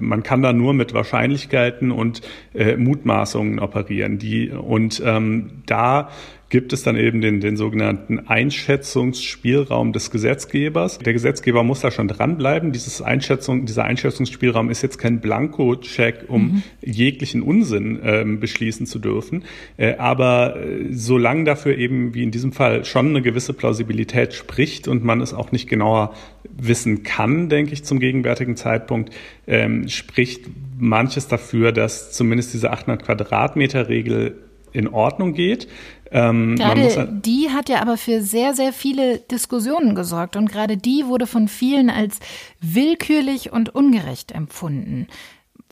man 0.00 0.22
kann 0.22 0.42
da 0.42 0.52
nur 0.52 0.72
mit 0.72 0.94
Wahrscheinlichkeiten 0.94 1.90
und 1.90 2.22
äh, 2.54 2.76
Mutmaßungen 2.76 3.58
operieren. 3.58 4.18
Die 4.18 4.50
und 4.50 5.02
ähm, 5.04 5.62
da 5.66 6.10
gibt 6.50 6.72
es 6.72 6.82
dann 6.82 6.96
eben 6.96 7.20
den, 7.20 7.40
den 7.40 7.56
sogenannten 7.56 8.18
Einschätzungsspielraum 8.26 9.92
des 9.92 10.10
Gesetzgebers. 10.10 10.98
Der 10.98 11.12
Gesetzgeber 11.12 11.62
muss 11.62 11.80
da 11.80 11.92
schon 11.92 12.08
dranbleiben. 12.08 12.72
Dieses 12.72 13.00
Einschätzung, 13.00 13.66
dieser 13.66 13.84
Einschätzungsspielraum 13.84 14.68
ist 14.68 14.82
jetzt 14.82 14.98
kein 14.98 15.20
Blanko-Check, 15.20 16.24
um 16.26 16.42
mhm. 16.42 16.62
jeglichen 16.82 17.42
Unsinn 17.42 18.00
ähm, 18.02 18.40
beschließen 18.40 18.86
zu 18.86 18.98
dürfen. 18.98 19.44
Äh, 19.76 19.94
aber 19.96 20.56
äh, 20.56 20.88
solange 20.90 21.44
dafür 21.44 21.78
eben, 21.78 22.14
wie 22.14 22.24
in 22.24 22.32
diesem 22.32 22.52
Fall, 22.52 22.84
schon 22.84 23.08
eine 23.10 23.22
gewisse 23.22 23.52
Plausibilität 23.52 24.34
spricht 24.34 24.88
und 24.88 25.04
man 25.04 25.20
es 25.20 25.32
auch 25.32 25.52
nicht 25.52 25.68
genauer 25.68 26.14
wissen 26.44 27.04
kann, 27.04 27.48
denke 27.48 27.72
ich, 27.72 27.84
zum 27.84 28.00
gegenwärtigen 28.00 28.56
Zeitpunkt, 28.56 29.14
ähm, 29.46 29.88
spricht 29.88 30.46
manches 30.80 31.28
dafür, 31.28 31.70
dass 31.70 32.10
zumindest 32.10 32.54
diese 32.54 32.72
800 32.72 33.04
Quadratmeter 33.04 33.88
Regel 33.88 34.36
in 34.72 34.88
Ordnung 34.88 35.34
geht. 35.34 35.68
Ähm, 36.12 36.56
gerade 36.56 37.20
die 37.24 37.50
hat 37.50 37.68
ja 37.68 37.80
aber 37.80 37.96
für 37.96 38.22
sehr, 38.22 38.54
sehr 38.54 38.72
viele 38.72 39.18
Diskussionen 39.18 39.94
gesorgt 39.94 40.36
und 40.36 40.50
gerade 40.50 40.76
die 40.76 41.06
wurde 41.06 41.26
von 41.26 41.48
vielen 41.48 41.90
als 41.90 42.18
willkürlich 42.60 43.52
und 43.52 43.74
ungerecht 43.74 44.32
empfunden. 44.32 45.06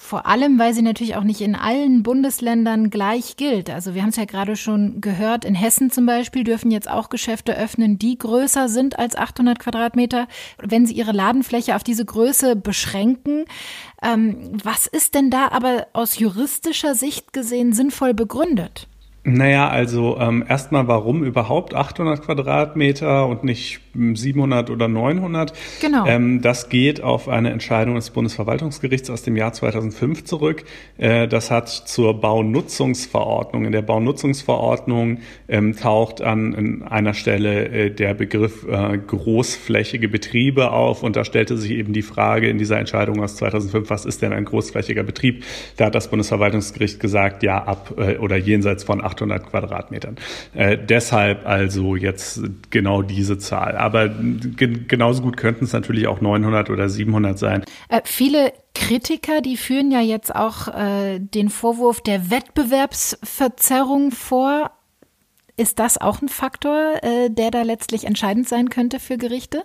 Vor 0.00 0.26
allem, 0.26 0.60
weil 0.60 0.74
sie 0.74 0.82
natürlich 0.82 1.16
auch 1.16 1.24
nicht 1.24 1.40
in 1.40 1.56
allen 1.56 2.04
Bundesländern 2.04 2.88
gleich 2.88 3.36
gilt. 3.36 3.68
Also 3.68 3.96
wir 3.96 4.02
haben 4.02 4.10
es 4.10 4.16
ja 4.16 4.26
gerade 4.26 4.54
schon 4.54 5.00
gehört, 5.00 5.44
in 5.44 5.56
Hessen 5.56 5.90
zum 5.90 6.06
Beispiel 6.06 6.44
dürfen 6.44 6.70
jetzt 6.70 6.88
auch 6.88 7.08
Geschäfte 7.08 7.56
öffnen, 7.56 7.98
die 7.98 8.16
größer 8.16 8.68
sind 8.68 8.96
als 8.96 9.16
800 9.16 9.58
Quadratmeter, 9.58 10.28
wenn 10.62 10.86
sie 10.86 10.94
ihre 10.94 11.10
Ladenfläche 11.10 11.74
auf 11.74 11.82
diese 11.82 12.04
Größe 12.04 12.54
beschränken. 12.54 13.44
Ähm, 14.00 14.52
was 14.62 14.86
ist 14.86 15.16
denn 15.16 15.30
da 15.30 15.48
aber 15.48 15.88
aus 15.94 16.16
juristischer 16.16 16.94
Sicht 16.94 17.32
gesehen 17.32 17.72
sinnvoll 17.72 18.14
begründet? 18.14 18.86
Naja, 19.24 19.68
also 19.68 20.16
ähm, 20.18 20.44
erstmal, 20.48 20.88
warum 20.88 21.22
überhaupt 21.22 21.74
800 21.74 22.22
Quadratmeter 22.22 23.26
und 23.26 23.44
nicht 23.44 23.80
700 23.94 24.70
oder 24.70 24.88
900. 24.88 25.52
Genau. 25.80 26.06
Ähm, 26.06 26.40
das 26.40 26.68
geht 26.68 27.02
auf 27.02 27.28
eine 27.28 27.50
Entscheidung 27.50 27.96
des 27.96 28.10
Bundesverwaltungsgerichts 28.10 29.10
aus 29.10 29.22
dem 29.22 29.36
Jahr 29.36 29.52
2005 29.52 30.24
zurück. 30.24 30.64
Äh, 30.96 31.28
das 31.28 31.50
hat 31.50 31.68
zur 31.68 32.20
Baunutzungsverordnung. 32.20 33.64
In 33.64 33.72
der 33.72 33.82
Baunutzungsverordnung 33.82 35.18
ähm, 35.48 35.76
taucht 35.76 36.22
an, 36.22 36.84
einer 36.88 37.14
Stelle 37.14 37.68
äh, 37.68 37.90
der 37.90 38.14
Begriff 38.14 38.66
äh, 38.66 38.98
großflächige 38.98 40.08
Betriebe 40.08 40.70
auf 40.70 41.02
und 41.02 41.16
da 41.16 41.24
stellte 41.24 41.56
sich 41.56 41.72
eben 41.72 41.92
die 41.92 42.02
Frage 42.02 42.48
in 42.48 42.58
dieser 42.58 42.78
Entscheidung 42.78 43.22
aus 43.22 43.36
2005, 43.36 43.90
was 43.90 44.04
ist 44.04 44.22
denn 44.22 44.32
ein 44.32 44.44
großflächiger 44.44 45.02
Betrieb? 45.02 45.44
Da 45.76 45.86
hat 45.86 45.94
das 45.94 46.08
Bundesverwaltungsgericht 46.08 47.00
gesagt, 47.00 47.42
ja, 47.42 47.62
ab 47.64 47.94
äh, 47.98 48.16
oder 48.18 48.36
jenseits 48.36 48.84
von 48.84 49.00
800 49.08 49.50
Quadratmetern. 49.50 50.16
Äh, 50.54 50.78
deshalb 50.78 51.46
also 51.46 51.96
jetzt 51.96 52.40
genau 52.70 53.02
diese 53.02 53.38
Zahl. 53.38 53.76
Aber 53.76 54.08
genauso 54.08 55.22
gut 55.22 55.36
könnten 55.36 55.64
es 55.64 55.72
natürlich 55.72 56.06
auch 56.06 56.20
900 56.20 56.70
oder 56.70 56.88
700 56.88 57.38
sein. 57.38 57.64
Äh, 57.88 58.00
viele 58.04 58.52
Kritiker, 58.74 59.40
die 59.40 59.56
führen 59.56 59.90
ja 59.90 60.00
jetzt 60.00 60.34
auch 60.34 60.68
äh, 60.68 61.18
den 61.18 61.48
Vorwurf 61.48 62.00
der 62.00 62.30
Wettbewerbsverzerrung 62.30 64.12
vor. 64.12 64.70
Ist 65.56 65.80
das 65.80 66.00
auch 66.00 66.22
ein 66.22 66.28
Faktor, 66.28 67.02
äh, 67.02 67.30
der 67.30 67.50
da 67.50 67.62
letztlich 67.62 68.04
entscheidend 68.04 68.48
sein 68.48 68.68
könnte 68.70 69.00
für 69.00 69.18
Gerichte? 69.18 69.64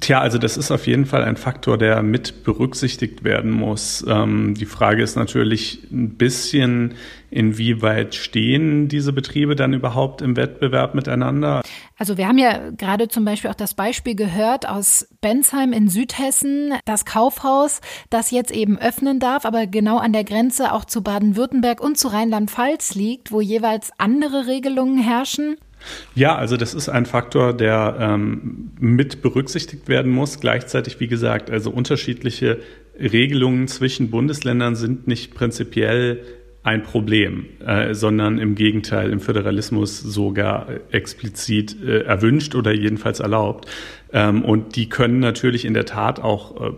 Tja, 0.00 0.20
also 0.20 0.38
das 0.38 0.56
ist 0.56 0.72
auf 0.72 0.86
jeden 0.86 1.06
Fall 1.06 1.22
ein 1.22 1.36
Faktor, 1.36 1.78
der 1.78 2.02
mit 2.02 2.42
berücksichtigt 2.42 3.22
werden 3.22 3.52
muss. 3.52 4.04
Ähm, 4.08 4.54
die 4.54 4.66
Frage 4.66 5.02
ist 5.02 5.14
natürlich 5.14 5.86
ein 5.92 6.16
bisschen, 6.16 6.94
inwieweit 7.30 8.14
stehen 8.14 8.88
diese 8.88 9.12
Betriebe 9.12 9.54
dann 9.54 9.72
überhaupt 9.72 10.20
im 10.20 10.36
Wettbewerb 10.36 10.94
miteinander? 10.94 11.62
Also 11.96 12.16
wir 12.16 12.26
haben 12.26 12.38
ja 12.38 12.70
gerade 12.70 13.08
zum 13.08 13.24
Beispiel 13.24 13.50
auch 13.50 13.54
das 13.54 13.74
Beispiel 13.74 14.16
gehört 14.16 14.68
aus 14.68 15.08
Bensheim 15.20 15.72
in 15.72 15.88
Südhessen, 15.88 16.74
das 16.84 17.04
Kaufhaus, 17.04 17.80
das 18.10 18.32
jetzt 18.32 18.52
eben 18.52 18.78
öffnen 18.78 19.20
darf, 19.20 19.44
aber 19.44 19.66
genau 19.66 19.98
an 19.98 20.12
der 20.12 20.24
Grenze 20.24 20.72
auch 20.72 20.84
zu 20.84 21.02
Baden-Württemberg 21.02 21.80
und 21.80 21.98
zu 21.98 22.08
Rheinland-Pfalz 22.08 22.94
liegt, 22.94 23.30
wo 23.30 23.40
jeweils 23.40 23.90
andere 23.98 24.46
Regelungen 24.48 24.98
herrschen. 24.98 25.56
Ja, 26.14 26.36
also 26.36 26.56
das 26.56 26.74
ist 26.74 26.88
ein 26.88 27.06
Faktor, 27.06 27.52
der 27.52 27.96
ähm, 27.98 28.70
mit 28.78 29.22
berücksichtigt 29.22 29.88
werden 29.88 30.12
muss. 30.12 30.40
Gleichzeitig, 30.40 31.00
wie 31.00 31.08
gesagt, 31.08 31.50
also 31.50 31.70
unterschiedliche 31.70 32.58
Regelungen 32.98 33.68
zwischen 33.68 34.10
Bundesländern 34.10 34.76
sind 34.76 35.06
nicht 35.06 35.34
prinzipiell 35.34 36.22
ein 36.64 36.82
Problem, 36.82 37.44
äh, 37.64 37.92
sondern 37.94 38.38
im 38.38 38.54
Gegenteil 38.54 39.10
im 39.10 39.20
Föderalismus 39.20 40.00
sogar 40.00 40.66
explizit 40.90 41.76
äh, 41.82 42.04
erwünscht 42.04 42.54
oder 42.54 42.72
jedenfalls 42.72 43.20
erlaubt. 43.20 43.68
Ähm, 44.14 44.42
und 44.42 44.74
die 44.74 44.88
können 44.88 45.18
natürlich 45.18 45.66
in 45.66 45.74
der 45.74 45.84
Tat 45.84 46.20
auch 46.20 46.58
äh, 46.58 46.72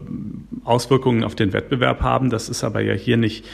Auswirkungen 0.65 1.23
auf 1.23 1.37
den 1.37 1.53
Wettbewerb 1.53 2.01
haben. 2.01 2.31
Das 2.31 2.49
ist 2.49 2.65
aber 2.65 2.81
ja 2.81 2.95
hier 2.95 3.17
nicht 3.17 3.45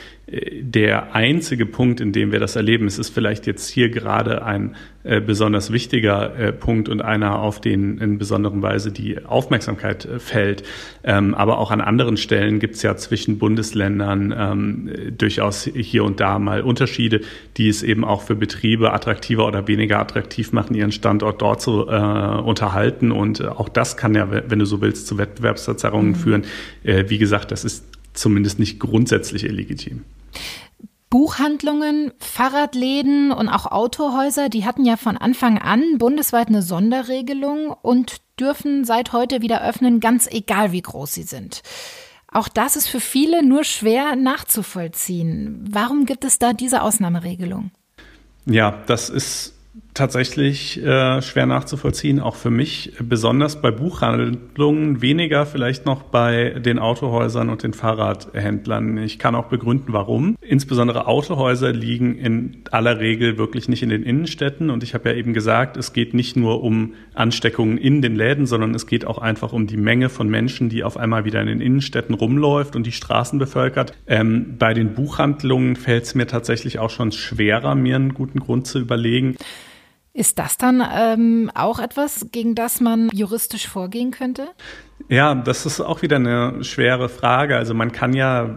der 0.61 1.15
einzige 1.15 1.67
Punkt, 1.67 2.01
in 2.01 2.13
dem 2.13 2.33
wir 2.33 2.41
das 2.41 2.57
erleben. 2.57 2.87
Es 2.87 2.99
ist 2.99 3.11
vielleicht 3.11 3.47
jetzt 3.47 3.69
hier 3.69 3.91
gerade 3.91 4.45
ein 4.45 4.77
äh, 5.05 5.21
besonders 5.21 5.73
wichtiger 5.73 6.53
Punkt 6.53 6.89
und 6.89 7.03
einer, 7.03 7.41
auf 7.41 7.61
den 7.61 7.99
in 7.99 8.19
besonderer 8.19 8.63
Weise 8.63 8.93
die 8.93 9.25
Aufmerksamkeit 9.25 10.09
fällt. 10.19 10.63
Ähm, 11.05 11.35
aber 11.35 11.59
auch 11.59 11.71
an 11.71 11.81
anderen 11.81 12.17
Stellen 12.17 12.61
gibt 12.61 12.77
es 12.77 12.83
ja 12.83 12.97
zwischen 12.97 13.39
Bundesländern 13.39 14.35
ähm, 14.37 14.91
durchaus 15.19 15.65
hier 15.65 16.05
und 16.05 16.21
da 16.21 16.39
mal 16.39 16.63
Unterschiede, 16.63 17.21
die 17.57 17.69
es 17.69 17.83
eben 17.83 18.05
auch 18.05 18.23
für 18.23 18.35
Betriebe 18.35 18.93
attraktiver 18.93 19.47
oder 19.47 19.69
weniger 19.69 19.99
attraktiv 19.99 20.53
machen, 20.53 20.75
ihren 20.75 20.93
Standort 20.93 21.43
dort 21.43 21.61
zu 21.61 21.83
unterhalten 21.83 23.13
und 23.13 23.45
auch 23.45 23.69
das 23.69 23.97
kann 23.97 24.15
ja, 24.15 24.29
wenn 24.31 24.59
du 24.59 24.65
so 24.65 24.81
willst, 24.81 25.07
zu 25.07 25.19
Wettbewerbsverzerrungen 25.19 26.11
mhm. 26.11 26.17
führen. 26.17 26.43
Äh, 26.85 27.05
wie 27.09 27.19
gesagt, 27.19 27.51
das 27.51 27.65
ist 27.65 27.85
zumindest 28.15 28.59
nicht 28.59 28.79
grundsätzlich 28.79 29.45
illegitim. 29.45 30.03
Buchhandlungen, 31.11 32.13
Fahrradläden 32.19 33.33
und 33.33 33.49
auch 33.51 33.67
Autohäuser, 33.67 34.49
die 34.49 34.65
hatten 34.65 34.85
ja 34.87 34.97
von 34.97 35.19
Anfang 35.19 35.59
an 35.59 35.99
bundesweit 35.99 36.49
eine 36.49 36.63
Sonderregelung 36.63 37.69
und 37.83 38.23
dürfen 38.41 38.85
seit 38.85 39.13
heute 39.13 39.43
wieder 39.43 39.63
öffnen, 39.63 40.01
ganz 40.01 40.27
egal 40.27 40.73
wie 40.73 40.81
groß 40.81 41.13
sie 41.13 41.25
sind. 41.25 41.63
Auch 42.33 42.49
das 42.49 42.77
ist 42.77 42.89
für 42.89 43.01
viele 43.01 43.45
nur 43.45 43.65
schwer 43.65 44.17
nachzuvollziehen. 44.17 45.69
Warum 45.71 46.07
gibt 46.07 46.25
es 46.25 46.39
da 46.39 46.55
diese 46.55 46.81
Ausnahmeregelung? 46.81 47.73
Ja, 48.47 48.83
das 48.87 49.11
ist 49.11 49.53
tatsächlich 49.95 50.83
äh, 50.83 51.21
schwer 51.21 51.47
nachzuvollziehen, 51.47 52.19
auch 52.19 52.37
für 52.37 52.51
mich, 52.51 52.93
besonders 53.01 53.61
bei 53.61 53.71
Buchhandlungen, 53.71 55.03
weniger 55.03 55.45
vielleicht 55.45 55.85
noch 55.85 56.03
bei 56.03 56.51
den 56.51 56.79
Autohäusern 56.79 57.51
und 57.51 57.63
den 57.63 57.75
Fahrradhändlern. 57.75 58.99
Ich 58.99 59.19
kann 59.19 59.35
auch 59.35 59.47
begründen, 59.47 59.93
warum. 59.93 60.37
Insbesondere 60.41 61.07
Autohäuser 61.07 61.73
liegen 61.73 62.17
in 62.17 62.63
aller 62.71 63.01
Regel 63.01 63.37
wirklich 63.37 63.69
nicht 63.69 63.83
in 63.83 63.91
den 63.91 64.03
Innenstädten 64.03 64.71
und 64.71 64.83
ich 64.83 64.95
habe 64.95 65.11
ja 65.11 65.15
eben 65.15 65.35
gesagt, 65.35 65.77
es 65.77 65.93
geht 65.93 66.15
nicht 66.15 66.37
nur 66.37 66.63
um 66.63 66.95
Ansteckungen 67.15 67.77
in 67.77 68.01
den 68.01 68.17
Läden, 68.17 68.47
sondern 68.47 68.75
es 68.75 68.87
geht 68.87 69.07
auch 69.07 69.19
einfach 69.19 69.53
um 69.53 69.67
die 69.67 69.77
Menge 69.77 70.09
von 70.09 70.29
Menschen, 70.29 70.71
die 70.71 70.85
auf 70.85 70.97
einmal 70.97 71.27
wieder 71.27 71.41
in 71.43 71.49
den 71.49 71.61
Innenstädten 71.61 72.15
rumläuft 72.15 72.77
und 72.77 72.87
die 72.87 72.93
Straßen 72.93 73.39
bevölkert. 73.39 73.93
Ähm, 74.07 74.57
bei 74.59 74.73
den 74.73 74.95
Buchhandlungen 74.95 75.77
fällt 75.77 76.05
es 76.05 76.15
mir 76.15 76.27
tatsächlich 76.27 76.79
auch 76.79 76.91
schon 76.91 77.13
schwerer, 77.13 77.75
mir 77.75 77.97
einen 77.97 78.15
guten 78.15 78.41
Grund 78.41 78.67
zu 78.67 78.79
überlegen. 78.79 79.37
Ist 80.15 80.39
das 80.39 80.59
dann 80.59 80.83
ähm, 80.95 81.51
auch 81.55 81.79
etwas, 81.79 82.27
gegen 82.33 82.55
das 82.55 82.83
man 82.83 83.09
juristisch 83.15 83.67
vorgehen 83.67 84.11
könnte? 84.11 84.49
Ja, 85.09 85.35
das 85.35 85.65
ist 85.65 85.81
auch 85.81 86.03
wieder 86.03 86.17
eine 86.17 86.63
schwere 86.65 87.09
Frage. 87.09 87.57
Also 87.57 87.73
man 87.73 87.93
kann 87.93 88.13
ja, 88.13 88.55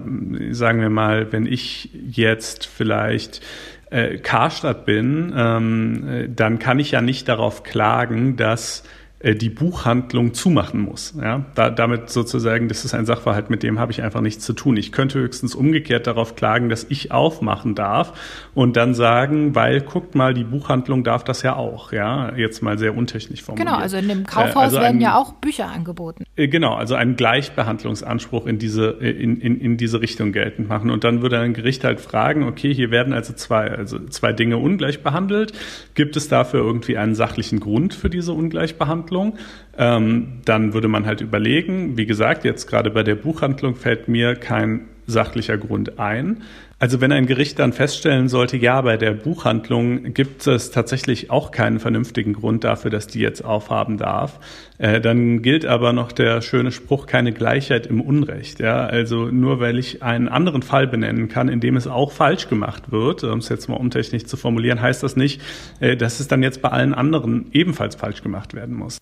sagen 0.51 0.81
wir 0.81 0.89
mal, 0.89 1.31
wenn 1.31 1.45
ich 1.45 1.89
jetzt 1.93 2.65
vielleicht 2.65 3.41
äh, 3.89 4.17
Karstadt 4.17 4.85
bin, 4.85 5.33
ähm, 5.35 6.07
äh, 6.07 6.29
dann 6.29 6.59
kann 6.59 6.77
ich 6.79 6.91
ja 6.91 7.01
nicht 7.01 7.29
darauf 7.29 7.63
klagen, 7.63 8.35
dass 8.35 8.83
äh, 9.19 9.35
die 9.35 9.49
Buchhandlung 9.49 10.33
zumachen 10.33 10.81
muss. 10.81 11.15
Ja? 11.19 11.45
Da, 11.55 11.69
damit 11.69 12.09
sozusagen, 12.09 12.67
das 12.67 12.83
ist 12.83 12.93
ein 12.93 13.05
Sachverhalt, 13.05 13.49
mit 13.49 13.63
dem 13.63 13.79
habe 13.79 13.91
ich 13.91 14.03
einfach 14.03 14.21
nichts 14.21 14.43
zu 14.43 14.53
tun. 14.53 14.75
Ich 14.77 14.91
könnte 14.91 15.19
höchstens 15.19 15.55
umgekehrt 15.55 16.05
darauf 16.05 16.35
klagen, 16.35 16.69
dass 16.69 16.85
ich 16.89 17.11
aufmachen 17.11 17.75
darf 17.75 18.13
und 18.55 18.77
dann 18.77 18.93
sagen, 18.93 19.53
weil 19.53 19.81
guckt 19.81 20.15
mal, 20.15 20.33
die 20.33 20.45
Buchhandlung 20.45 21.03
darf 21.03 21.25
das 21.25 21.43
ja 21.43 21.57
auch. 21.57 21.91
Ja, 21.91 22.33
jetzt 22.35 22.63
mal 22.63 22.79
sehr 22.79 22.95
untechnisch 22.95 23.43
formuliert. 23.43 23.67
Genau, 23.67 23.79
also 23.79 23.97
in 23.97 24.07
dem 24.07 24.25
Kaufhaus 24.25 24.55
also 24.55 24.79
werden 24.79 25.01
ja 25.01 25.17
auch 25.17 25.33
Bücher 25.33 25.67
angeboten. 25.67 26.23
Äh, 26.37 26.47
genau, 26.47 26.73
also 26.73 26.95
einen 26.95 27.17
Gleichbehandlungsanspruch 27.17 28.47
in 28.47 28.57
diese 28.57 28.91
in, 28.91 29.41
in, 29.41 29.59
in 29.59 29.77
diese 29.77 29.99
Richtung 30.01 30.31
geltend 30.31 30.69
machen 30.69 30.89
und 30.89 31.03
dann 31.03 31.21
würde 31.21 31.37
ein 31.39 31.53
Gericht 31.53 31.83
halt 31.83 31.99
fragen, 31.99 32.43
okay, 32.43 32.73
hier 32.73 32.91
werden 32.91 33.13
also 33.13 33.33
zwei 33.33 33.69
also 33.69 33.99
zwei 34.07 34.31
Dinge 34.31 34.57
ungleich 34.57 35.03
behandelt. 35.03 35.51
Gibt 35.93 36.15
es 36.15 36.29
dafür 36.29 36.61
irgendwie 36.61 36.97
einen 36.97 37.13
sachlichen 37.13 37.59
Grund 37.59 37.93
für 37.93 38.09
diese 38.09 38.31
Ungleichbehandlung? 38.31 39.37
Ähm, 39.77 40.39
dann 40.45 40.73
würde 40.73 40.87
man 40.87 41.05
halt 41.05 41.19
überlegen, 41.19 41.97
wie 41.97 42.05
gesagt, 42.05 42.45
jetzt 42.45 42.67
gerade 42.67 42.89
bei 42.89 43.03
der 43.03 43.15
Buchhandlung 43.15 43.75
fällt 43.75 44.07
mir 44.07 44.35
kein 44.35 44.87
sachlicher 45.07 45.57
Grund 45.57 45.99
ein. 45.99 46.41
Also 46.85 47.01
wenn 47.01 47.11
ein 47.11 47.25
Gericht 47.25 47.57
dann 47.57 47.73
feststellen 47.73 48.29
sollte, 48.29 48.57
ja, 48.57 48.79
bei 48.79 48.95
der 48.95 49.13
Buchhandlung 49.13 50.13
gibt 50.13 50.45
es 50.45 50.69
tatsächlich 50.69 51.31
auch 51.31 51.49
keinen 51.49 51.79
vernünftigen 51.79 52.33
Grund 52.33 52.63
dafür, 52.63 52.91
dass 52.91 53.07
die 53.07 53.21
jetzt 53.21 53.43
aufhaben 53.43 53.97
darf, 53.97 54.39
äh, 54.77 55.01
dann 55.01 55.41
gilt 55.41 55.65
aber 55.65 55.93
noch 55.93 56.11
der 56.11 56.43
schöne 56.43 56.71
Spruch, 56.71 57.07
keine 57.07 57.33
Gleichheit 57.33 57.87
im 57.87 58.01
Unrecht. 58.01 58.59
Ja? 58.59 58.85
Also 58.85 59.31
nur 59.31 59.59
weil 59.59 59.79
ich 59.79 60.03
einen 60.03 60.27
anderen 60.27 60.61
Fall 60.61 60.85
benennen 60.85 61.27
kann, 61.27 61.49
in 61.49 61.59
dem 61.59 61.75
es 61.75 61.87
auch 61.87 62.11
falsch 62.11 62.49
gemacht 62.49 62.91
wird, 62.91 63.23
um 63.23 63.39
es 63.39 63.49
jetzt 63.49 63.67
mal 63.67 63.77
umtechnisch 63.77 64.25
zu 64.25 64.37
formulieren, 64.37 64.79
heißt 64.79 65.01
das 65.01 65.15
nicht, 65.15 65.41
äh, 65.79 65.97
dass 65.97 66.19
es 66.19 66.27
dann 66.27 66.43
jetzt 66.43 66.61
bei 66.61 66.69
allen 66.69 66.93
anderen 66.93 67.47
ebenfalls 67.51 67.95
falsch 67.95 68.21
gemacht 68.21 68.53
werden 68.53 68.75
muss. 68.75 68.99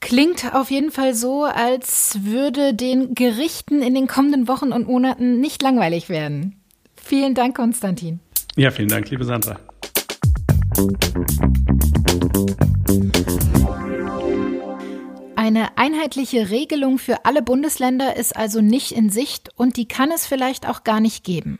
Klingt 0.00 0.56
auf 0.56 0.72
jeden 0.72 0.90
Fall 0.90 1.14
so, 1.14 1.44
als 1.44 2.18
würde 2.22 2.74
den 2.74 3.14
Gerichten 3.14 3.80
in 3.80 3.94
den 3.94 4.08
kommenden 4.08 4.48
Wochen 4.48 4.72
und 4.72 4.88
Monaten 4.88 5.38
nicht 5.38 5.62
langweilig 5.62 6.08
werden. 6.08 6.59
Vielen 7.10 7.34
Dank, 7.34 7.56
Konstantin. 7.56 8.20
Ja, 8.54 8.70
vielen 8.70 8.88
Dank, 8.88 9.10
liebe 9.10 9.24
Sandra. 9.24 9.58
Eine 15.34 15.76
einheitliche 15.76 16.50
Regelung 16.50 16.98
für 16.98 17.24
alle 17.24 17.42
Bundesländer 17.42 18.14
ist 18.14 18.36
also 18.36 18.60
nicht 18.60 18.92
in 18.92 19.10
Sicht 19.10 19.48
und 19.56 19.76
die 19.76 19.88
kann 19.88 20.12
es 20.12 20.24
vielleicht 20.24 20.68
auch 20.68 20.84
gar 20.84 21.00
nicht 21.00 21.24
geben. 21.24 21.58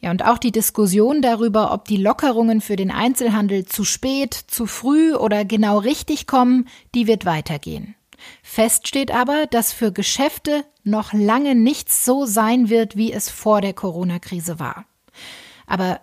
Ja, 0.00 0.10
und 0.10 0.24
auch 0.24 0.38
die 0.38 0.50
Diskussion 0.50 1.22
darüber, 1.22 1.70
ob 1.70 1.84
die 1.84 1.96
Lockerungen 1.96 2.60
für 2.60 2.74
den 2.74 2.90
Einzelhandel 2.90 3.66
zu 3.66 3.84
spät, 3.84 4.34
zu 4.34 4.66
früh 4.66 5.14
oder 5.14 5.44
genau 5.44 5.78
richtig 5.78 6.26
kommen, 6.26 6.66
die 6.96 7.06
wird 7.06 7.24
weitergehen. 7.24 7.94
Fest 8.42 8.88
steht 8.88 9.12
aber, 9.12 9.46
dass 9.46 9.72
für 9.72 9.92
Geschäfte 9.92 10.64
noch 10.82 11.12
lange 11.12 11.54
nichts 11.54 12.04
so 12.04 12.26
sein 12.26 12.68
wird, 12.68 12.96
wie 12.96 13.12
es 13.12 13.30
vor 13.30 13.60
der 13.60 13.74
Corona-Krise 13.74 14.58
war. 14.58 14.87
Aber 15.68 16.00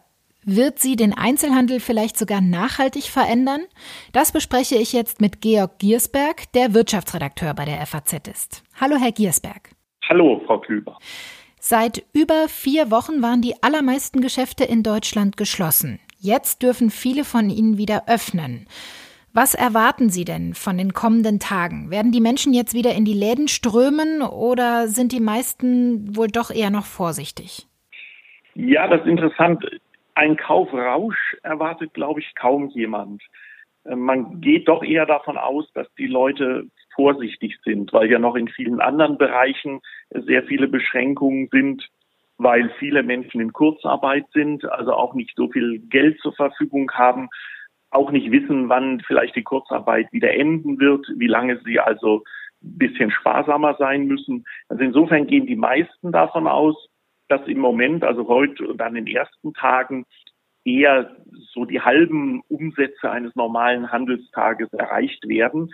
Wird 0.47 0.77
sie 0.77 0.95
den 0.95 1.17
Einzelhandel 1.17 1.79
vielleicht 1.79 2.19
sogar 2.19 2.39
nachhaltig 2.39 3.05
verändern? 3.05 3.61
Das 4.13 4.31
bespreche 4.31 4.75
ich 4.75 4.93
jetzt 4.93 5.19
mit 5.19 5.41
Georg 5.41 5.79
Giersberg, 5.79 6.51
der 6.53 6.75
Wirtschaftsredakteur 6.75 7.55
bei 7.55 7.65
der 7.65 7.83
FAZ 7.83 8.27
ist. 8.31 8.63
Hallo, 8.79 8.95
Herr 8.95 9.11
Giersberg. 9.11 9.71
Hallo, 10.07 10.39
Frau 10.45 10.59
Klüber. 10.59 10.99
Seit 11.59 12.03
über 12.13 12.47
vier 12.47 12.91
Wochen 12.91 13.23
waren 13.23 13.41
die 13.41 13.63
allermeisten 13.63 14.21
Geschäfte 14.21 14.63
in 14.65 14.83
Deutschland 14.83 15.35
geschlossen. 15.35 15.99
Jetzt 16.19 16.61
dürfen 16.61 16.91
viele 16.91 17.25
von 17.25 17.49
ihnen 17.49 17.79
wieder 17.79 18.03
öffnen. 18.07 18.67
Was 19.33 19.55
erwarten 19.55 20.11
Sie 20.11 20.25
denn 20.25 20.53
von 20.53 20.77
den 20.77 20.93
kommenden 20.93 21.39
Tagen? 21.39 21.89
Werden 21.89 22.11
die 22.11 22.21
Menschen 22.21 22.53
jetzt 22.53 22.75
wieder 22.75 22.93
in 22.93 23.03
die 23.03 23.13
Läden 23.13 23.47
strömen 23.47 24.21
oder 24.21 24.87
sind 24.89 25.11
die 25.11 25.19
meisten 25.19 26.15
wohl 26.15 26.27
doch 26.27 26.51
eher 26.51 26.69
noch 26.69 26.85
vorsichtig? 26.85 27.67
Ja, 28.55 28.87
das 28.87 29.01
ist 29.01 29.07
interessant. 29.07 29.65
Ein 30.15 30.37
Kaufrausch 30.37 31.37
erwartet, 31.43 31.93
glaube 31.93 32.21
ich, 32.21 32.33
kaum 32.35 32.69
jemand. 32.69 33.21
Äh, 33.83 33.95
man 33.95 34.41
geht 34.41 34.67
doch 34.67 34.83
eher 34.83 35.05
davon 35.05 35.37
aus, 35.37 35.71
dass 35.73 35.87
die 35.95 36.07
Leute 36.07 36.65
vorsichtig 36.95 37.57
sind, 37.63 37.91
weil 37.93 38.09
ja 38.09 38.19
noch 38.19 38.35
in 38.35 38.47
vielen 38.47 38.79
anderen 38.79 39.17
Bereichen 39.17 39.81
sehr 40.09 40.43
viele 40.43 40.67
Beschränkungen 40.67 41.49
sind, 41.51 41.89
weil 42.37 42.69
viele 42.79 43.03
Menschen 43.03 43.41
in 43.41 43.51
Kurzarbeit 43.51 44.25
sind, 44.33 44.65
also 44.65 44.93
auch 44.93 45.13
nicht 45.13 45.35
so 45.35 45.49
viel 45.49 45.79
Geld 45.79 46.19
zur 46.21 46.33
Verfügung 46.33 46.91
haben 46.93 47.29
auch 47.95 48.11
nicht 48.11 48.31
wissen, 48.31 48.69
wann 48.69 48.99
vielleicht 49.01 49.35
die 49.35 49.43
Kurzarbeit 49.43 50.11
wieder 50.11 50.33
enden 50.33 50.79
wird, 50.79 51.07
wie 51.15 51.27
lange 51.27 51.59
sie 51.63 51.79
also 51.79 52.23
ein 52.63 52.77
bisschen 52.77 53.09
sparsamer 53.09 53.75
sein 53.79 54.05
müssen. 54.05 54.45
Also 54.69 54.83
insofern 54.83 55.27
gehen 55.27 55.47
die 55.47 55.55
meisten 55.55 56.11
davon 56.11 56.47
aus, 56.47 56.75
dass 57.27 57.45
im 57.47 57.59
Moment, 57.59 58.03
also 58.03 58.27
heute 58.27 58.67
und 58.67 58.81
an 58.81 58.95
den 58.95 59.07
ersten 59.07 59.53
Tagen, 59.53 60.05
eher 60.63 61.15
so 61.53 61.65
die 61.65 61.81
halben 61.81 62.41
Umsätze 62.47 63.09
eines 63.09 63.35
normalen 63.35 63.91
Handelstages 63.91 64.73
erreicht 64.73 65.27
werden. 65.27 65.71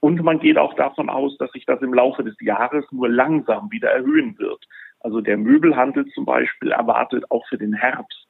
Und 0.00 0.22
man 0.22 0.40
geht 0.40 0.58
auch 0.58 0.74
davon 0.74 1.08
aus, 1.08 1.36
dass 1.38 1.52
sich 1.52 1.64
das 1.64 1.80
im 1.80 1.94
Laufe 1.94 2.24
des 2.24 2.34
Jahres 2.40 2.84
nur 2.90 3.08
langsam 3.08 3.70
wieder 3.70 3.90
erhöhen 3.90 4.36
wird. 4.38 4.64
Also 4.98 5.20
der 5.20 5.36
Möbelhandel 5.36 6.06
zum 6.06 6.24
Beispiel 6.24 6.72
erwartet 6.72 7.24
auch 7.30 7.46
für 7.48 7.58
den 7.58 7.72
Herbst 7.72 8.26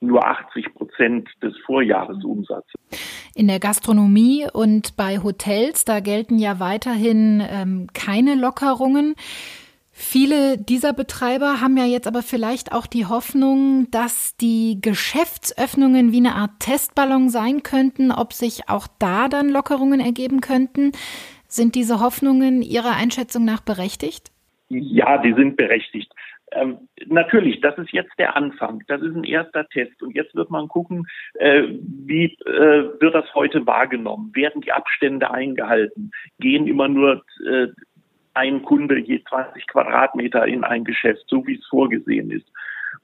nur 0.00 0.24
80 0.24 0.74
Prozent 0.74 1.28
des 1.42 1.56
Vorjahresumsatzes. 1.64 2.74
In 3.34 3.48
der 3.48 3.58
Gastronomie 3.58 4.46
und 4.52 4.96
bei 4.96 5.18
Hotels, 5.18 5.84
da 5.84 6.00
gelten 6.00 6.38
ja 6.38 6.60
weiterhin 6.60 7.42
ähm, 7.48 7.86
keine 7.92 8.34
Lockerungen. 8.34 9.14
Viele 9.98 10.58
dieser 10.58 10.92
Betreiber 10.92 11.62
haben 11.62 11.78
ja 11.78 11.86
jetzt 11.86 12.06
aber 12.06 12.20
vielleicht 12.20 12.70
auch 12.70 12.86
die 12.86 13.06
Hoffnung, 13.06 13.88
dass 13.90 14.36
die 14.36 14.78
Geschäftsöffnungen 14.82 16.12
wie 16.12 16.18
eine 16.18 16.34
Art 16.34 16.50
Testballon 16.60 17.30
sein 17.30 17.62
könnten, 17.62 18.12
ob 18.12 18.34
sich 18.34 18.68
auch 18.68 18.88
da 18.98 19.28
dann 19.28 19.48
Lockerungen 19.48 19.98
ergeben 19.98 20.42
könnten. 20.42 20.92
Sind 21.48 21.76
diese 21.76 21.98
Hoffnungen 21.98 22.60
Ihrer 22.60 22.94
Einschätzung 22.94 23.46
nach 23.46 23.62
berechtigt? 23.62 24.30
Ja, 24.68 25.16
die 25.16 25.32
sind 25.32 25.56
berechtigt. 25.56 26.12
Ähm, 26.52 26.88
natürlich, 27.06 27.62
das 27.62 27.78
ist 27.78 27.90
jetzt 27.92 28.12
der 28.18 28.36
Anfang. 28.36 28.82
Das 28.88 29.00
ist 29.00 29.16
ein 29.16 29.24
erster 29.24 29.66
Test. 29.66 30.02
Und 30.02 30.14
jetzt 30.14 30.34
wird 30.34 30.50
man 30.50 30.68
gucken, 30.68 31.06
äh, 31.36 31.62
wie 31.80 32.36
äh, 32.44 33.00
wird 33.00 33.14
das 33.14 33.34
heute 33.34 33.66
wahrgenommen? 33.66 34.30
Werden 34.34 34.60
die 34.60 34.72
Abstände 34.72 35.30
eingehalten? 35.30 36.10
Gehen 36.38 36.66
immer 36.66 36.86
nur 36.86 37.24
äh, 37.48 37.68
ein 38.36 38.62
Kunde 38.62 38.98
je 38.98 39.22
20 39.28 39.66
Quadratmeter 39.66 40.46
in 40.46 40.64
ein 40.64 40.84
Geschäft, 40.84 41.24
so 41.26 41.46
wie 41.46 41.56
es 41.56 41.66
vorgesehen 41.66 42.30
ist? 42.30 42.46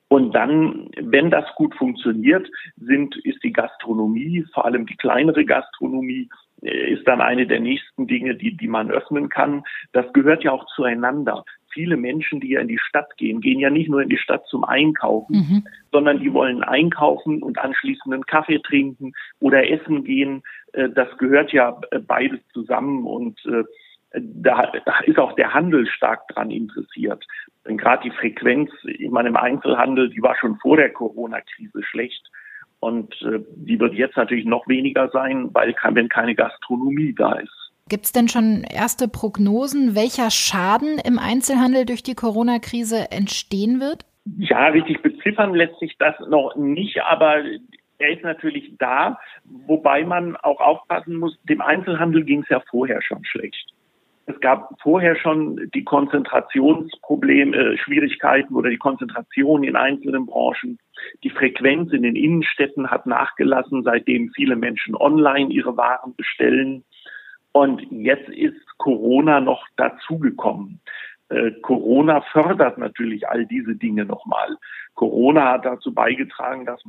Und 0.09 0.35
dann, 0.35 0.91
wenn 1.01 1.31
das 1.31 1.47
gut 1.55 1.75
funktioniert, 1.75 2.47
sind, 2.77 3.17
ist 3.25 3.43
die 3.43 3.53
Gastronomie, 3.53 4.45
vor 4.53 4.67
allem 4.67 4.85
die 4.85 4.97
kleinere 4.97 5.45
Gastronomie, 5.47 6.29
äh, 6.61 6.93
ist 6.93 7.09
dann 7.09 7.23
eine 7.23 7.47
der 7.47 7.61
nächsten 7.61 8.07
Dinge, 8.07 8.35
die, 8.35 8.55
die 8.57 8.69
man 8.69 8.91
öffnen 8.91 9.31
kann. 9.31 9.65
Das 9.93 10.13
gehört 10.13 10.45
ja 10.45 10.53
auch 10.53 10.67
zueinander 10.75 11.45
viele 11.73 11.97
Menschen, 11.97 12.41
die 12.41 12.51
ja 12.51 12.61
in 12.61 12.69
die 12.69 12.79
Stadt 12.79 13.17
gehen, 13.17 13.41
gehen 13.41 13.59
ja 13.59 13.71
nicht 13.71 13.89
nur 13.89 14.03
in 14.03 14.09
die 14.09 14.19
Stadt 14.19 14.47
zum 14.47 14.65
Einkaufen, 14.65 15.37
mhm. 15.37 15.67
sondern 15.91 16.21
die 16.21 16.33
wollen 16.33 16.63
einkaufen 16.63 17.43
und 17.43 17.59
anschließend 17.59 18.13
einen 18.13 18.27
Kaffee 18.27 18.61
trinken 18.61 19.13
oder 19.41 19.69
essen 19.69 20.05
gehen. 20.05 20.43
Äh, 20.73 20.91
das 20.91 21.09
gehört 21.19 21.53
ja 21.53 21.81
äh, 21.91 21.99
beides 21.99 22.41
zusammen 22.53 23.07
und 23.07 23.41
da, 24.15 24.73
da 24.85 25.01
ist 25.07 25.19
auch 25.19 25.35
der 25.35 25.55
Handel 25.55 25.87
stark 25.87 26.29
dran 26.29 26.51
interessiert. 26.51 27.25
Denn 27.67 27.79
gerade 27.79 28.03
die 28.03 28.17
Frequenz, 28.17 28.71
ich 28.85 29.11
meine, 29.11 29.29
im 29.29 29.37
Einzelhandel, 29.37 30.11
die 30.11 30.23
war 30.23 30.37
schon 30.37 30.57
vor 30.57 30.77
der 30.77 30.93
Corona-Krise 30.93 31.83
schlecht. 31.83 32.27
Und 32.81 33.15
die 33.55 33.79
wird 33.79 33.95
jetzt 33.95 34.17
natürlich 34.17 34.45
noch 34.45 34.67
weniger 34.67 35.09
sein, 35.11 35.51
weil 35.53 35.75
wenn 35.91 36.09
keine 36.09 36.35
Gastronomie 36.35 37.15
da 37.17 37.35
ist. 37.35 37.73
Gibt 37.89 38.07
es 38.07 38.13
denn 38.13 38.29
schon 38.29 38.65
erste 38.65 39.07
Prognosen, 39.07 39.95
welcher 39.95 40.31
Schaden 40.31 40.99
im 40.99 41.19
Einzelhandel 41.19 41.85
durch 41.85 42.03
die 42.03 42.15
Corona-Krise 42.15 43.11
entstehen 43.11 43.81
wird? 43.81 44.05
Ja, 44.25 44.67
richtig 44.69 45.03
beziffern 45.03 45.55
lässt 45.55 45.79
sich 45.79 45.97
das 45.99 46.15
noch 46.29 46.57
nicht, 46.57 47.03
aber 47.03 47.43
er 47.99 48.13
ist 48.13 48.23
natürlich 48.23 48.73
da, 48.79 49.19
wobei 49.45 50.05
man 50.05 50.37
auch 50.37 50.61
aufpassen 50.61 51.17
muss, 51.17 51.39
dem 51.45 51.61
Einzelhandel 51.61 52.25
ging 52.25 52.43
es 52.43 52.49
ja 52.49 52.61
vorher 52.69 53.03
schon 53.03 53.25
schlecht. 53.25 53.73
Es 54.33 54.41
gab 54.41 54.71
vorher 54.81 55.17
schon 55.17 55.71
die 55.75 55.85
Konzentrationsprobleme, 55.85 57.57
äh, 57.57 57.79
Schwierigkeiten 57.79 58.55
oder 58.55 58.71
die 58.71 58.79
Konzentration 58.79 59.65
in 59.65 59.77
einzelnen 59.77 60.27
Branchen. 60.27 60.79
Die 61.23 61.31
Frequenz 61.31 61.93
in 61.93 62.03
den 62.03 62.17
Innenstädten 62.17 62.91
hat 62.91 63.07
nachgelassen, 63.07 63.83
seitdem 63.83 64.31
viele 64.35 64.57
Menschen 64.57 64.95
online 64.95 65.53
ihre 65.53 65.77
Waren 65.77 66.15
bestellen. 66.17 66.85
Und 67.53 67.83
jetzt 67.91 68.29
ist 68.29 68.57
Corona 68.79 69.41
noch 69.41 69.67
dazugekommen. 69.77 70.81
Äh, 71.29 71.53
Corona 71.63 72.23
fördert 72.33 72.79
natürlich 72.79 73.29
all 73.29 73.47
diese 73.47 73.75
Dinge 73.75 74.05
nochmal. 74.05 74.57
Corona 74.95 75.53
hat 75.53 75.65
dazu 75.65 75.93
beigetragen, 75.93 76.65
dass 76.67 76.83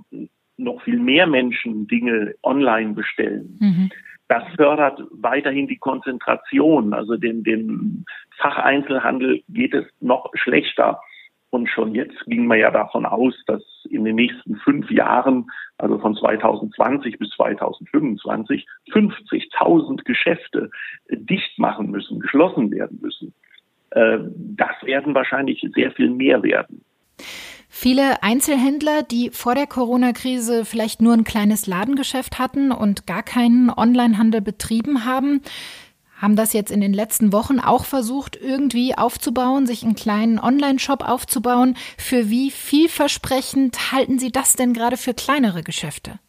noch 0.57 0.81
viel 0.83 0.99
mehr 0.99 1.27
Menschen 1.27 1.87
Dinge 1.87 2.35
online 2.43 2.93
bestellen. 2.93 3.57
Mhm. 3.59 3.89
Das 4.27 4.43
fördert 4.55 5.01
weiterhin 5.11 5.67
die 5.67 5.77
Konzentration. 5.77 6.93
Also 6.93 7.17
dem, 7.17 7.43
dem 7.43 8.05
Facheinzelhandel 8.37 9.43
geht 9.49 9.73
es 9.73 9.85
noch 9.99 10.31
schlechter. 10.33 10.99
Und 11.49 11.69
schon 11.69 11.93
jetzt 11.93 12.19
ging 12.25 12.47
man 12.47 12.57
ja 12.57 12.71
davon 12.71 13.05
aus, 13.05 13.35
dass 13.45 13.61
in 13.89 14.05
den 14.05 14.15
nächsten 14.15 14.55
fünf 14.55 14.89
Jahren, 14.89 15.51
also 15.77 15.99
von 15.99 16.15
2020 16.15 17.19
bis 17.19 17.29
2025, 17.31 18.65
50.000 18.91 20.03
Geschäfte 20.03 20.71
dicht 21.11 21.59
machen 21.59 21.91
müssen, 21.91 22.19
geschlossen 22.19 22.71
werden 22.71 22.97
müssen. 23.01 23.35
Äh, 23.91 24.17
das 24.35 24.71
werden 24.81 25.13
wahrscheinlich 25.13 25.63
sehr 25.75 25.91
viel 25.91 26.09
mehr 26.09 26.41
werden. 26.41 26.83
Viele 27.75 28.21
Einzelhändler, 28.21 29.01
die 29.01 29.31
vor 29.31 29.55
der 29.55 29.65
Corona-Krise 29.65 30.63
vielleicht 30.63 31.01
nur 31.01 31.11
ein 31.13 31.23
kleines 31.23 31.65
Ladengeschäft 31.65 32.37
hatten 32.37 32.71
und 32.71 33.07
gar 33.07 33.23
keinen 33.23 33.71
Onlinehandel 33.71 34.41
betrieben 34.41 35.05
haben, 35.05 35.41
haben 36.21 36.35
das 36.35 36.53
jetzt 36.53 36.71
in 36.71 36.81
den 36.81 36.93
letzten 36.93 37.33
Wochen 37.33 37.59
auch 37.59 37.83
versucht, 37.85 38.35
irgendwie 38.35 38.95
aufzubauen, 38.95 39.65
sich 39.65 39.83
einen 39.83 39.95
kleinen 39.95 40.37
Online-Shop 40.37 41.03
aufzubauen. 41.03 41.75
Für 41.97 42.29
wie 42.29 42.51
vielversprechend 42.51 43.91
halten 43.91 44.19
Sie 44.19 44.31
das 44.31 44.53
denn 44.53 44.73
gerade 44.73 44.95
für 44.95 45.15
kleinere 45.15 45.63
Geschäfte? 45.63 46.19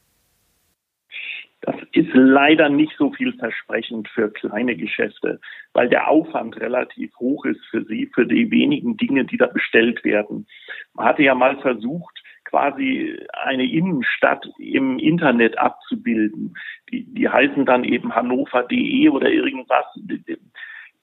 Das 1.64 1.76
ist 1.92 2.10
leider 2.12 2.68
nicht 2.68 2.92
so 2.98 3.10
vielversprechend 3.12 4.08
für 4.08 4.30
kleine 4.30 4.76
Geschäfte, 4.76 5.40
weil 5.72 5.88
der 5.88 6.08
Aufwand 6.08 6.60
relativ 6.60 7.10
hoch 7.18 7.46
ist 7.46 7.64
für 7.70 7.82
sie, 7.84 8.10
für 8.14 8.26
die 8.26 8.50
wenigen 8.50 8.98
Dinge, 8.98 9.24
die 9.24 9.38
da 9.38 9.46
bestellt 9.46 10.04
werden. 10.04 10.46
Man 10.92 11.06
hatte 11.06 11.22
ja 11.22 11.34
mal 11.34 11.56
versucht, 11.56 12.22
quasi 12.44 13.18
eine 13.32 13.64
Innenstadt 13.64 14.46
im 14.58 14.98
Internet 14.98 15.56
abzubilden. 15.56 16.54
Die, 16.92 17.04
die 17.04 17.30
heißen 17.30 17.64
dann 17.64 17.84
eben 17.84 18.14
hannover.de 18.14 19.08
oder 19.08 19.30
irgendwas. 19.30 19.86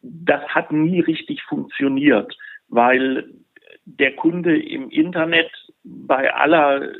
Das 0.03 0.47
hat 0.47 0.71
nie 0.71 0.99
richtig 0.99 1.41
funktioniert, 1.41 2.37
weil 2.67 3.33
der 3.85 4.15
Kunde 4.15 4.61
im 4.61 4.91
Internet 4.91 5.51
bei 5.83 6.31
aller 6.31 6.91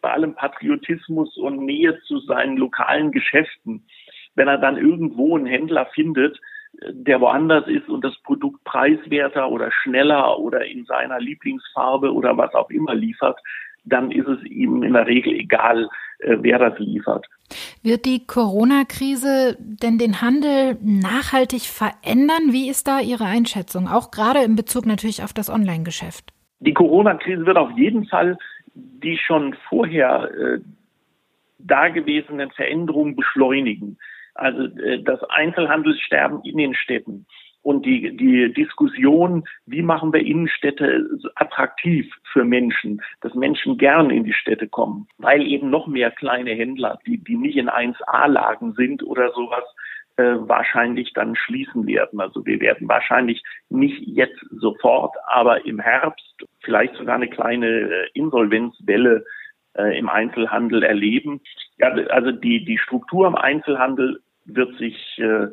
bei 0.00 0.12
allem 0.12 0.34
Patriotismus 0.34 1.36
und 1.36 1.64
Nähe 1.64 1.98
zu 2.06 2.18
seinen 2.20 2.56
lokalen 2.56 3.12
Geschäften, 3.12 3.84
wenn 4.34 4.48
er 4.48 4.58
dann 4.58 4.76
irgendwo 4.76 5.36
einen 5.36 5.46
Händler 5.46 5.86
findet, 5.94 6.38
der 6.72 7.20
woanders 7.20 7.66
ist 7.66 7.88
und 7.88 8.04
das 8.04 8.16
Produkt 8.22 8.62
preiswerter 8.64 9.50
oder 9.50 9.70
schneller 9.72 10.38
oder 10.38 10.64
in 10.64 10.84
seiner 10.84 11.18
Lieblingsfarbe 11.18 12.12
oder 12.12 12.36
was 12.36 12.54
auch 12.54 12.70
immer 12.70 12.94
liefert, 12.94 13.38
dann 13.84 14.10
ist 14.10 14.28
es 14.28 14.42
ihm 14.44 14.82
in 14.82 14.92
der 14.92 15.06
Regel 15.06 15.32
egal, 15.32 15.88
äh, 16.20 16.36
wer 16.40 16.58
das 16.58 16.78
liefert. 16.78 17.26
Wird 17.82 18.04
die 18.04 18.26
Corona-Krise 18.26 19.56
denn 19.58 19.98
den 19.98 20.20
Handel 20.20 20.76
nachhaltig 20.82 21.62
verändern? 21.62 22.52
Wie 22.52 22.68
ist 22.68 22.86
da 22.86 23.00
Ihre 23.00 23.24
Einschätzung, 23.24 23.88
auch 23.88 24.10
gerade 24.10 24.40
in 24.40 24.54
Bezug 24.54 24.86
natürlich 24.86 25.22
auf 25.24 25.32
das 25.32 25.50
Online-Geschäft? 25.50 26.32
Die 26.60 26.74
Corona-Krise 26.74 27.46
wird 27.46 27.56
auf 27.56 27.70
jeden 27.76 28.06
Fall 28.06 28.36
die 29.02 29.18
schon 29.18 29.54
vorher 29.68 30.30
äh, 30.34 30.60
dagewesenen 31.58 32.50
Veränderungen 32.50 33.16
beschleunigen. 33.16 33.98
Also 34.34 34.62
äh, 34.78 35.02
das 35.02 35.22
Einzelhandelssterben 35.24 36.42
in 36.44 36.58
den 36.58 36.74
Städten 36.74 37.26
und 37.62 37.84
die, 37.84 38.16
die 38.16 38.52
Diskussion, 38.52 39.44
wie 39.66 39.82
machen 39.82 40.12
wir 40.12 40.20
Innenstädte 40.20 41.06
attraktiv 41.34 42.10
für 42.32 42.44
Menschen, 42.44 43.02
dass 43.20 43.34
Menschen 43.34 43.76
gern 43.76 44.10
in 44.10 44.24
die 44.24 44.32
Städte 44.32 44.68
kommen, 44.68 45.08
weil 45.18 45.46
eben 45.46 45.70
noch 45.70 45.86
mehr 45.86 46.10
kleine 46.10 46.52
Händler, 46.52 46.98
die, 47.06 47.18
die 47.18 47.36
nicht 47.36 47.56
in 47.56 47.68
1A-Lagen 47.68 48.72
sind 48.74 49.02
oder 49.02 49.30
sowas, 49.32 49.64
äh, 50.20 50.48
wahrscheinlich 50.48 51.12
dann 51.14 51.34
schließen 51.34 51.86
werden. 51.86 52.20
Also 52.20 52.44
wir 52.44 52.60
werden 52.60 52.88
wahrscheinlich 52.88 53.42
nicht 53.68 54.00
jetzt 54.06 54.40
sofort, 54.50 55.14
aber 55.26 55.64
im 55.64 55.80
Herbst 55.80 56.44
vielleicht 56.60 56.94
sogar 56.96 57.14
eine 57.14 57.28
kleine 57.28 57.66
äh, 57.66 58.08
Insolvenzwelle 58.14 59.24
äh, 59.76 59.98
im 59.98 60.08
Einzelhandel 60.08 60.82
erleben. 60.82 61.40
Ja, 61.78 61.88
also 61.88 62.32
die, 62.32 62.64
die 62.64 62.78
Struktur 62.78 63.26
im 63.26 63.36
Einzelhandel 63.36 64.20
wird 64.44 64.76
sich 64.78 65.18
äh, 65.18 65.46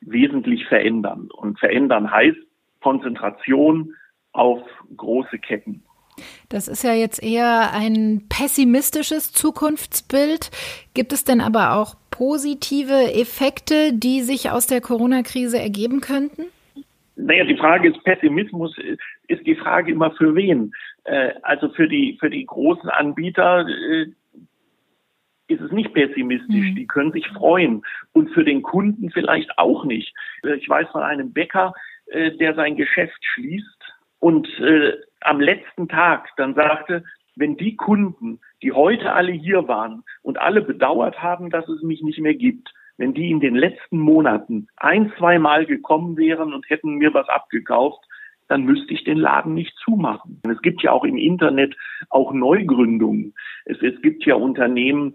wesentlich 0.00 0.66
verändern. 0.66 1.28
Und 1.32 1.58
verändern 1.58 2.10
heißt 2.10 2.38
Konzentration 2.80 3.94
auf 4.32 4.60
große 4.96 5.38
Ketten. 5.38 5.82
Das 6.48 6.68
ist 6.68 6.84
ja 6.84 6.92
jetzt 6.92 7.22
eher 7.22 7.72
ein 7.72 8.26
pessimistisches 8.28 9.32
Zukunftsbild. 9.32 10.50
Gibt 10.94 11.12
es 11.12 11.24
denn 11.24 11.40
aber 11.40 11.74
auch 11.74 11.96
positive 12.14 13.12
Effekte, 13.12 13.92
die 13.92 14.20
sich 14.20 14.50
aus 14.50 14.68
der 14.68 14.80
Corona-Krise 14.80 15.58
ergeben 15.58 16.00
könnten? 16.00 16.44
Naja, 17.16 17.44
die 17.44 17.56
Frage 17.56 17.88
ist, 17.88 18.04
Pessimismus 18.04 18.76
ist 19.26 19.44
die 19.46 19.56
Frage 19.56 19.90
immer 19.90 20.12
für 20.12 20.34
wen. 20.36 20.72
Äh, 21.04 21.32
also 21.42 21.70
für 21.70 21.88
die, 21.88 22.16
für 22.20 22.30
die 22.30 22.46
großen 22.46 22.88
Anbieter 22.88 23.66
äh, 23.66 24.06
ist 25.48 25.60
es 25.60 25.72
nicht 25.72 25.92
pessimistisch. 25.92 26.70
Mhm. 26.70 26.74
Die 26.76 26.86
können 26.86 27.10
sich 27.10 27.26
freuen. 27.28 27.82
Und 28.12 28.30
für 28.30 28.44
den 28.44 28.62
Kunden 28.62 29.10
vielleicht 29.10 29.58
auch 29.58 29.84
nicht. 29.84 30.14
Äh, 30.44 30.54
ich 30.54 30.68
weiß 30.68 30.88
von 30.90 31.02
einem 31.02 31.32
Bäcker, 31.32 31.74
der 32.12 32.54
sein 32.54 32.76
Geschäft 32.76 33.18
schließt 33.32 33.82
und 34.18 34.46
am 35.22 35.40
letzten 35.40 35.88
Tag 35.88 36.28
dann 36.36 36.54
sagte, 36.54 37.02
wenn 37.34 37.56
die 37.56 37.76
Kunden, 37.76 38.40
die 38.64 38.72
heute 38.72 39.12
alle 39.12 39.32
hier 39.32 39.68
waren 39.68 40.04
und 40.22 40.40
alle 40.40 40.62
bedauert 40.62 41.22
haben, 41.22 41.50
dass 41.50 41.68
es 41.68 41.82
mich 41.82 42.02
nicht 42.02 42.18
mehr 42.18 42.34
gibt, 42.34 42.72
wenn 42.96 43.12
die 43.12 43.30
in 43.30 43.40
den 43.40 43.54
letzten 43.54 43.98
Monaten 43.98 44.68
ein, 44.76 45.12
zwei 45.18 45.38
Mal 45.38 45.66
gekommen 45.66 46.16
wären 46.16 46.54
und 46.54 46.68
hätten 46.70 46.94
mir 46.94 47.12
was 47.12 47.28
abgekauft, 47.28 48.02
dann 48.48 48.62
müsste 48.62 48.94
ich 48.94 49.04
den 49.04 49.18
Laden 49.18 49.52
nicht 49.52 49.76
zumachen. 49.84 50.40
Es 50.48 50.62
gibt 50.62 50.82
ja 50.82 50.92
auch 50.92 51.04
im 51.04 51.18
Internet 51.18 51.76
auch 52.08 52.32
Neugründungen. 52.32 53.34
Es, 53.66 53.76
es 53.82 54.00
gibt 54.00 54.24
ja 54.24 54.34
Unternehmen, 54.34 55.14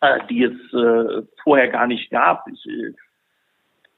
äh, 0.00 0.18
die 0.28 0.42
es 0.42 0.72
äh, 0.72 1.22
vorher 1.44 1.68
gar 1.68 1.86
nicht 1.86 2.10
gab 2.10 2.44
ich, 2.48 2.66
äh, 2.66 2.92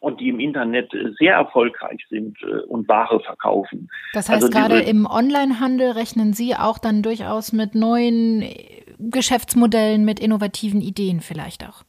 und 0.04 0.20
die 0.20 0.28
im 0.28 0.38
Internet 0.38 0.92
sehr 1.18 1.34
erfolgreich 1.34 2.04
sind 2.08 2.36
äh, 2.42 2.60
und 2.68 2.88
Ware 2.88 3.20
verkaufen. 3.20 3.88
Das 4.12 4.28
heißt, 4.28 4.44
also 4.44 4.56
gerade 4.56 4.80
im 4.80 5.06
Onlinehandel 5.06 5.92
rechnen 5.92 6.32
Sie 6.32 6.54
auch 6.54 6.78
dann 6.78 7.02
durchaus 7.02 7.52
mit 7.52 7.74
neuen 7.74 8.42
äh, 8.42 8.82
Geschäftsmodellen, 8.98 10.04
mit 10.04 10.20
innovativen 10.20 10.80
Ideen 10.80 11.20
vielleicht 11.20 11.66
auch. 11.66 11.82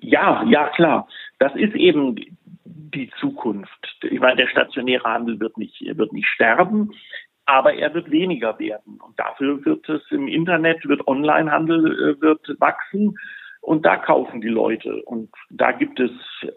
Ja, 0.00 0.42
ja, 0.44 0.68
klar. 0.70 1.08
Das 1.38 1.54
ist 1.54 1.74
eben 1.74 2.16
die 2.56 3.10
Zukunft. 3.20 3.70
Ich 4.02 4.20
meine, 4.20 4.36
der 4.36 4.48
stationäre 4.48 5.04
Handel 5.04 5.38
wird 5.38 5.56
nicht, 5.58 5.80
wird 5.80 6.12
nicht 6.12 6.26
sterben, 6.26 6.92
aber 7.46 7.74
er 7.74 7.94
wird 7.94 8.10
weniger 8.10 8.58
werden. 8.58 8.98
Und 9.00 9.18
dafür 9.18 9.64
wird 9.64 9.88
es 9.88 10.02
im 10.10 10.28
Internet, 10.28 10.86
wird 10.88 11.06
Onlinehandel, 11.06 12.16
äh, 12.16 12.20
wird 12.20 12.40
wachsen. 12.58 13.16
Und 13.68 13.84
da 13.84 13.98
kaufen 13.98 14.40
die 14.40 14.48
Leute. 14.48 15.02
Und 15.02 15.28
da 15.50 15.72
gibt 15.72 16.00
es 16.00 16.10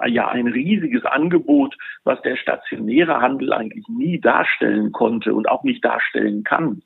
ja 0.08 0.30
ein 0.30 0.48
riesiges 0.48 1.04
Angebot, 1.04 1.76
was 2.06 2.22
der 2.22 2.38
stationäre 2.38 3.20
Handel 3.20 3.52
eigentlich 3.52 3.86
nie 3.90 4.18
darstellen 4.22 4.94
konnte 4.94 5.34
und 5.34 5.50
auch 5.50 5.64
nicht 5.64 5.84
darstellen 5.84 6.46
kann. 6.46 6.84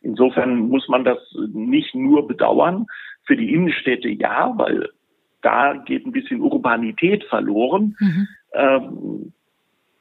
Insofern 0.00 0.70
muss 0.70 0.88
man 0.88 1.04
das 1.04 1.18
nicht 1.52 1.94
nur 1.94 2.26
bedauern. 2.26 2.86
Für 3.26 3.36
die 3.36 3.52
Innenstädte 3.52 4.08
ja, 4.08 4.50
weil 4.56 4.88
da 5.42 5.74
geht 5.74 6.06
ein 6.06 6.12
bisschen 6.12 6.40
Urbanität 6.40 7.24
verloren. 7.24 7.96
Mhm. 8.00 8.28
Ähm, 8.54 9.32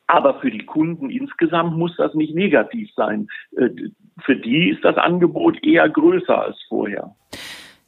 aber 0.08 0.40
für 0.40 0.52
die 0.52 0.66
Kunden 0.66 1.10
insgesamt 1.10 1.76
muss 1.76 1.98
das 1.98 2.14
nicht 2.14 2.34
negativ 2.34 2.90
sein. 2.96 3.28
Äh, 3.58 3.72
für 4.24 4.38
die 4.38 4.70
ist 4.70 4.86
das 4.86 4.96
Angebot 4.96 5.62
eher 5.66 5.90
größer 5.90 6.44
als 6.44 6.64
vorher. 6.70 7.14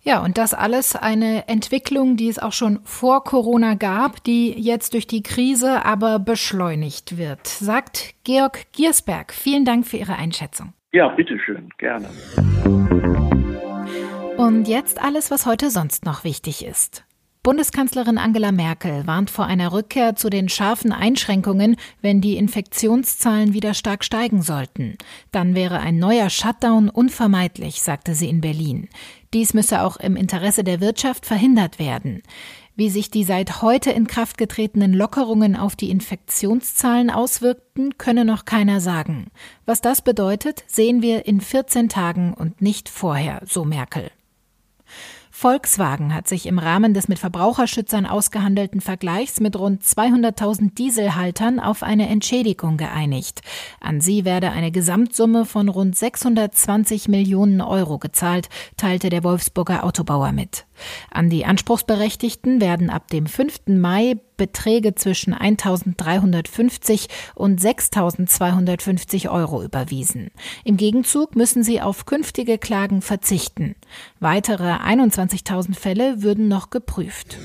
Ja, 0.07 0.23
und 0.23 0.37
das 0.37 0.53
alles 0.53 0.95
eine 0.95 1.49
Entwicklung, 1.49 2.15
die 2.15 2.29
es 2.29 2.39
auch 2.39 2.53
schon 2.53 2.79
vor 2.85 3.25
Corona 3.25 3.73
gab, 3.73 4.23
die 4.23 4.53
jetzt 4.53 4.93
durch 4.93 5.05
die 5.05 5.21
Krise 5.21 5.83
aber 5.83 6.17
beschleunigt 6.17 7.17
wird, 7.17 7.45
sagt 7.45 8.15
Georg 8.23 8.71
Giersberg. 8.71 9.33
Vielen 9.33 9.65
Dank 9.65 9.85
für 9.85 9.97
Ihre 9.97 10.15
Einschätzung. 10.15 10.71
Ja, 10.93 11.09
bitteschön, 11.09 11.67
gerne. 11.77 12.07
Und 14.37 14.69
jetzt 14.69 15.03
alles, 15.03 15.29
was 15.29 15.45
heute 15.45 15.69
sonst 15.69 16.05
noch 16.05 16.23
wichtig 16.23 16.65
ist. 16.65 17.03
Bundeskanzlerin 17.47 18.17
Angela 18.17 18.51
Merkel 18.51 19.07
warnt 19.07 19.29
vor 19.29 19.45
einer 19.45 19.71
Rückkehr 19.71 20.17
zu 20.17 20.29
den 20.29 20.49
scharfen 20.49 20.91
Einschränkungen, 20.91 21.77
wenn 22.01 22.19
die 22.19 22.35
Infektionszahlen 22.35 23.53
wieder 23.53 23.73
stark 23.73 24.03
steigen 24.03 24.41
sollten. 24.41 24.97
Dann 25.31 25.55
wäre 25.55 25.79
ein 25.79 25.97
neuer 25.97 26.29
Shutdown 26.29 26.89
unvermeidlich, 26.89 27.81
sagte 27.81 28.15
sie 28.15 28.27
in 28.27 28.41
Berlin. 28.41 28.89
Dies 29.33 29.53
müsse 29.53 29.81
auch 29.81 29.97
im 29.97 30.15
Interesse 30.15 30.63
der 30.63 30.79
Wirtschaft 30.79 31.25
verhindert 31.25 31.79
werden. 31.79 32.23
Wie 32.75 32.89
sich 32.89 33.09
die 33.09 33.23
seit 33.23 33.61
heute 33.61 33.89
in 33.91 34.07
Kraft 34.07 34.37
getretenen 34.37 34.93
Lockerungen 34.93 35.55
auf 35.55 35.75
die 35.75 35.89
Infektionszahlen 35.89 37.09
auswirkten, 37.09 37.97
könne 37.97 38.23
noch 38.23 38.45
keiner 38.45 38.81
sagen. 38.81 39.27
Was 39.65 39.81
das 39.81 40.01
bedeutet, 40.01 40.63
sehen 40.67 41.01
wir 41.01 41.25
in 41.25 41.41
14 41.41 41.89
Tagen 41.89 42.33
und 42.33 42.61
nicht 42.61 42.87
vorher, 42.87 43.41
so 43.45 43.65
Merkel. 43.65 44.11
Volkswagen 45.39 46.15
hat 46.15 46.27
sich 46.27 46.47
im 46.47 46.57
Rahmen 46.57 46.95
des 46.95 47.09
mit 47.09 47.19
Verbraucherschützern 47.19 48.07
ausgehandelten 48.07 48.81
Vergleichs 48.81 49.39
mit 49.39 49.55
rund 49.55 49.83
200.000 49.83 50.73
Dieselhaltern 50.73 51.59
auf 51.59 51.83
eine 51.83 52.09
Entschädigung 52.09 52.77
geeinigt. 52.77 53.41
An 53.79 54.01
sie 54.01 54.25
werde 54.25 54.49
eine 54.49 54.71
Gesamtsumme 54.71 55.45
von 55.45 55.69
rund 55.69 55.95
620 55.95 57.07
Millionen 57.07 57.61
Euro 57.61 57.99
gezahlt, 57.99 58.49
teilte 58.77 59.09
der 59.09 59.23
Wolfsburger 59.23 59.83
Autobauer 59.83 60.31
mit. 60.31 60.66
An 61.11 61.29
die 61.29 61.45
Anspruchsberechtigten 61.45 62.61
werden 62.61 62.89
ab 62.89 63.09
dem 63.09 63.25
5. 63.25 63.67
Mai 63.67 64.17
Beträge 64.37 64.95
zwischen 64.95 65.33
1.350 65.33 67.07
und 67.35 67.59
6.250 67.59 69.29
Euro 69.29 69.63
überwiesen. 69.63 70.29
Im 70.63 70.77
Gegenzug 70.77 71.35
müssen 71.35 71.63
sie 71.63 71.81
auf 71.81 72.05
künftige 72.05 72.57
Klagen 72.57 73.01
verzichten. 73.01 73.75
Weitere 74.19 74.73
21.000 74.73 75.75
Fälle 75.75 76.21
würden 76.21 76.47
noch 76.47 76.69
geprüft. 76.69 77.37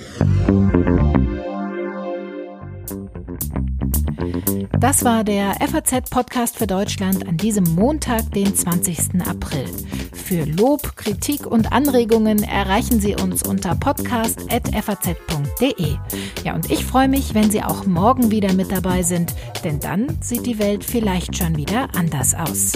Das 4.82 5.04
war 5.04 5.22
der 5.22 5.54
FAZ-Podcast 5.60 6.58
für 6.58 6.66
Deutschland 6.66 7.28
an 7.28 7.36
diesem 7.36 7.62
Montag, 7.76 8.32
den 8.32 8.52
20. 8.52 9.22
April. 9.24 9.66
Für 10.12 10.44
Lob, 10.44 10.96
Kritik 10.96 11.46
und 11.46 11.70
Anregungen 11.70 12.42
erreichen 12.42 12.98
Sie 12.98 13.14
uns 13.14 13.44
unter 13.44 13.76
podcast.faz.de. 13.76 15.96
Ja, 16.42 16.56
und 16.56 16.68
ich 16.68 16.84
freue 16.84 17.06
mich, 17.06 17.32
wenn 17.32 17.48
Sie 17.48 17.62
auch 17.62 17.86
morgen 17.86 18.32
wieder 18.32 18.52
mit 18.54 18.72
dabei 18.72 19.04
sind, 19.04 19.32
denn 19.62 19.78
dann 19.78 20.18
sieht 20.20 20.46
die 20.46 20.58
Welt 20.58 20.82
vielleicht 20.82 21.36
schon 21.36 21.56
wieder 21.56 21.88
anders 21.94 22.34
aus. 22.34 22.72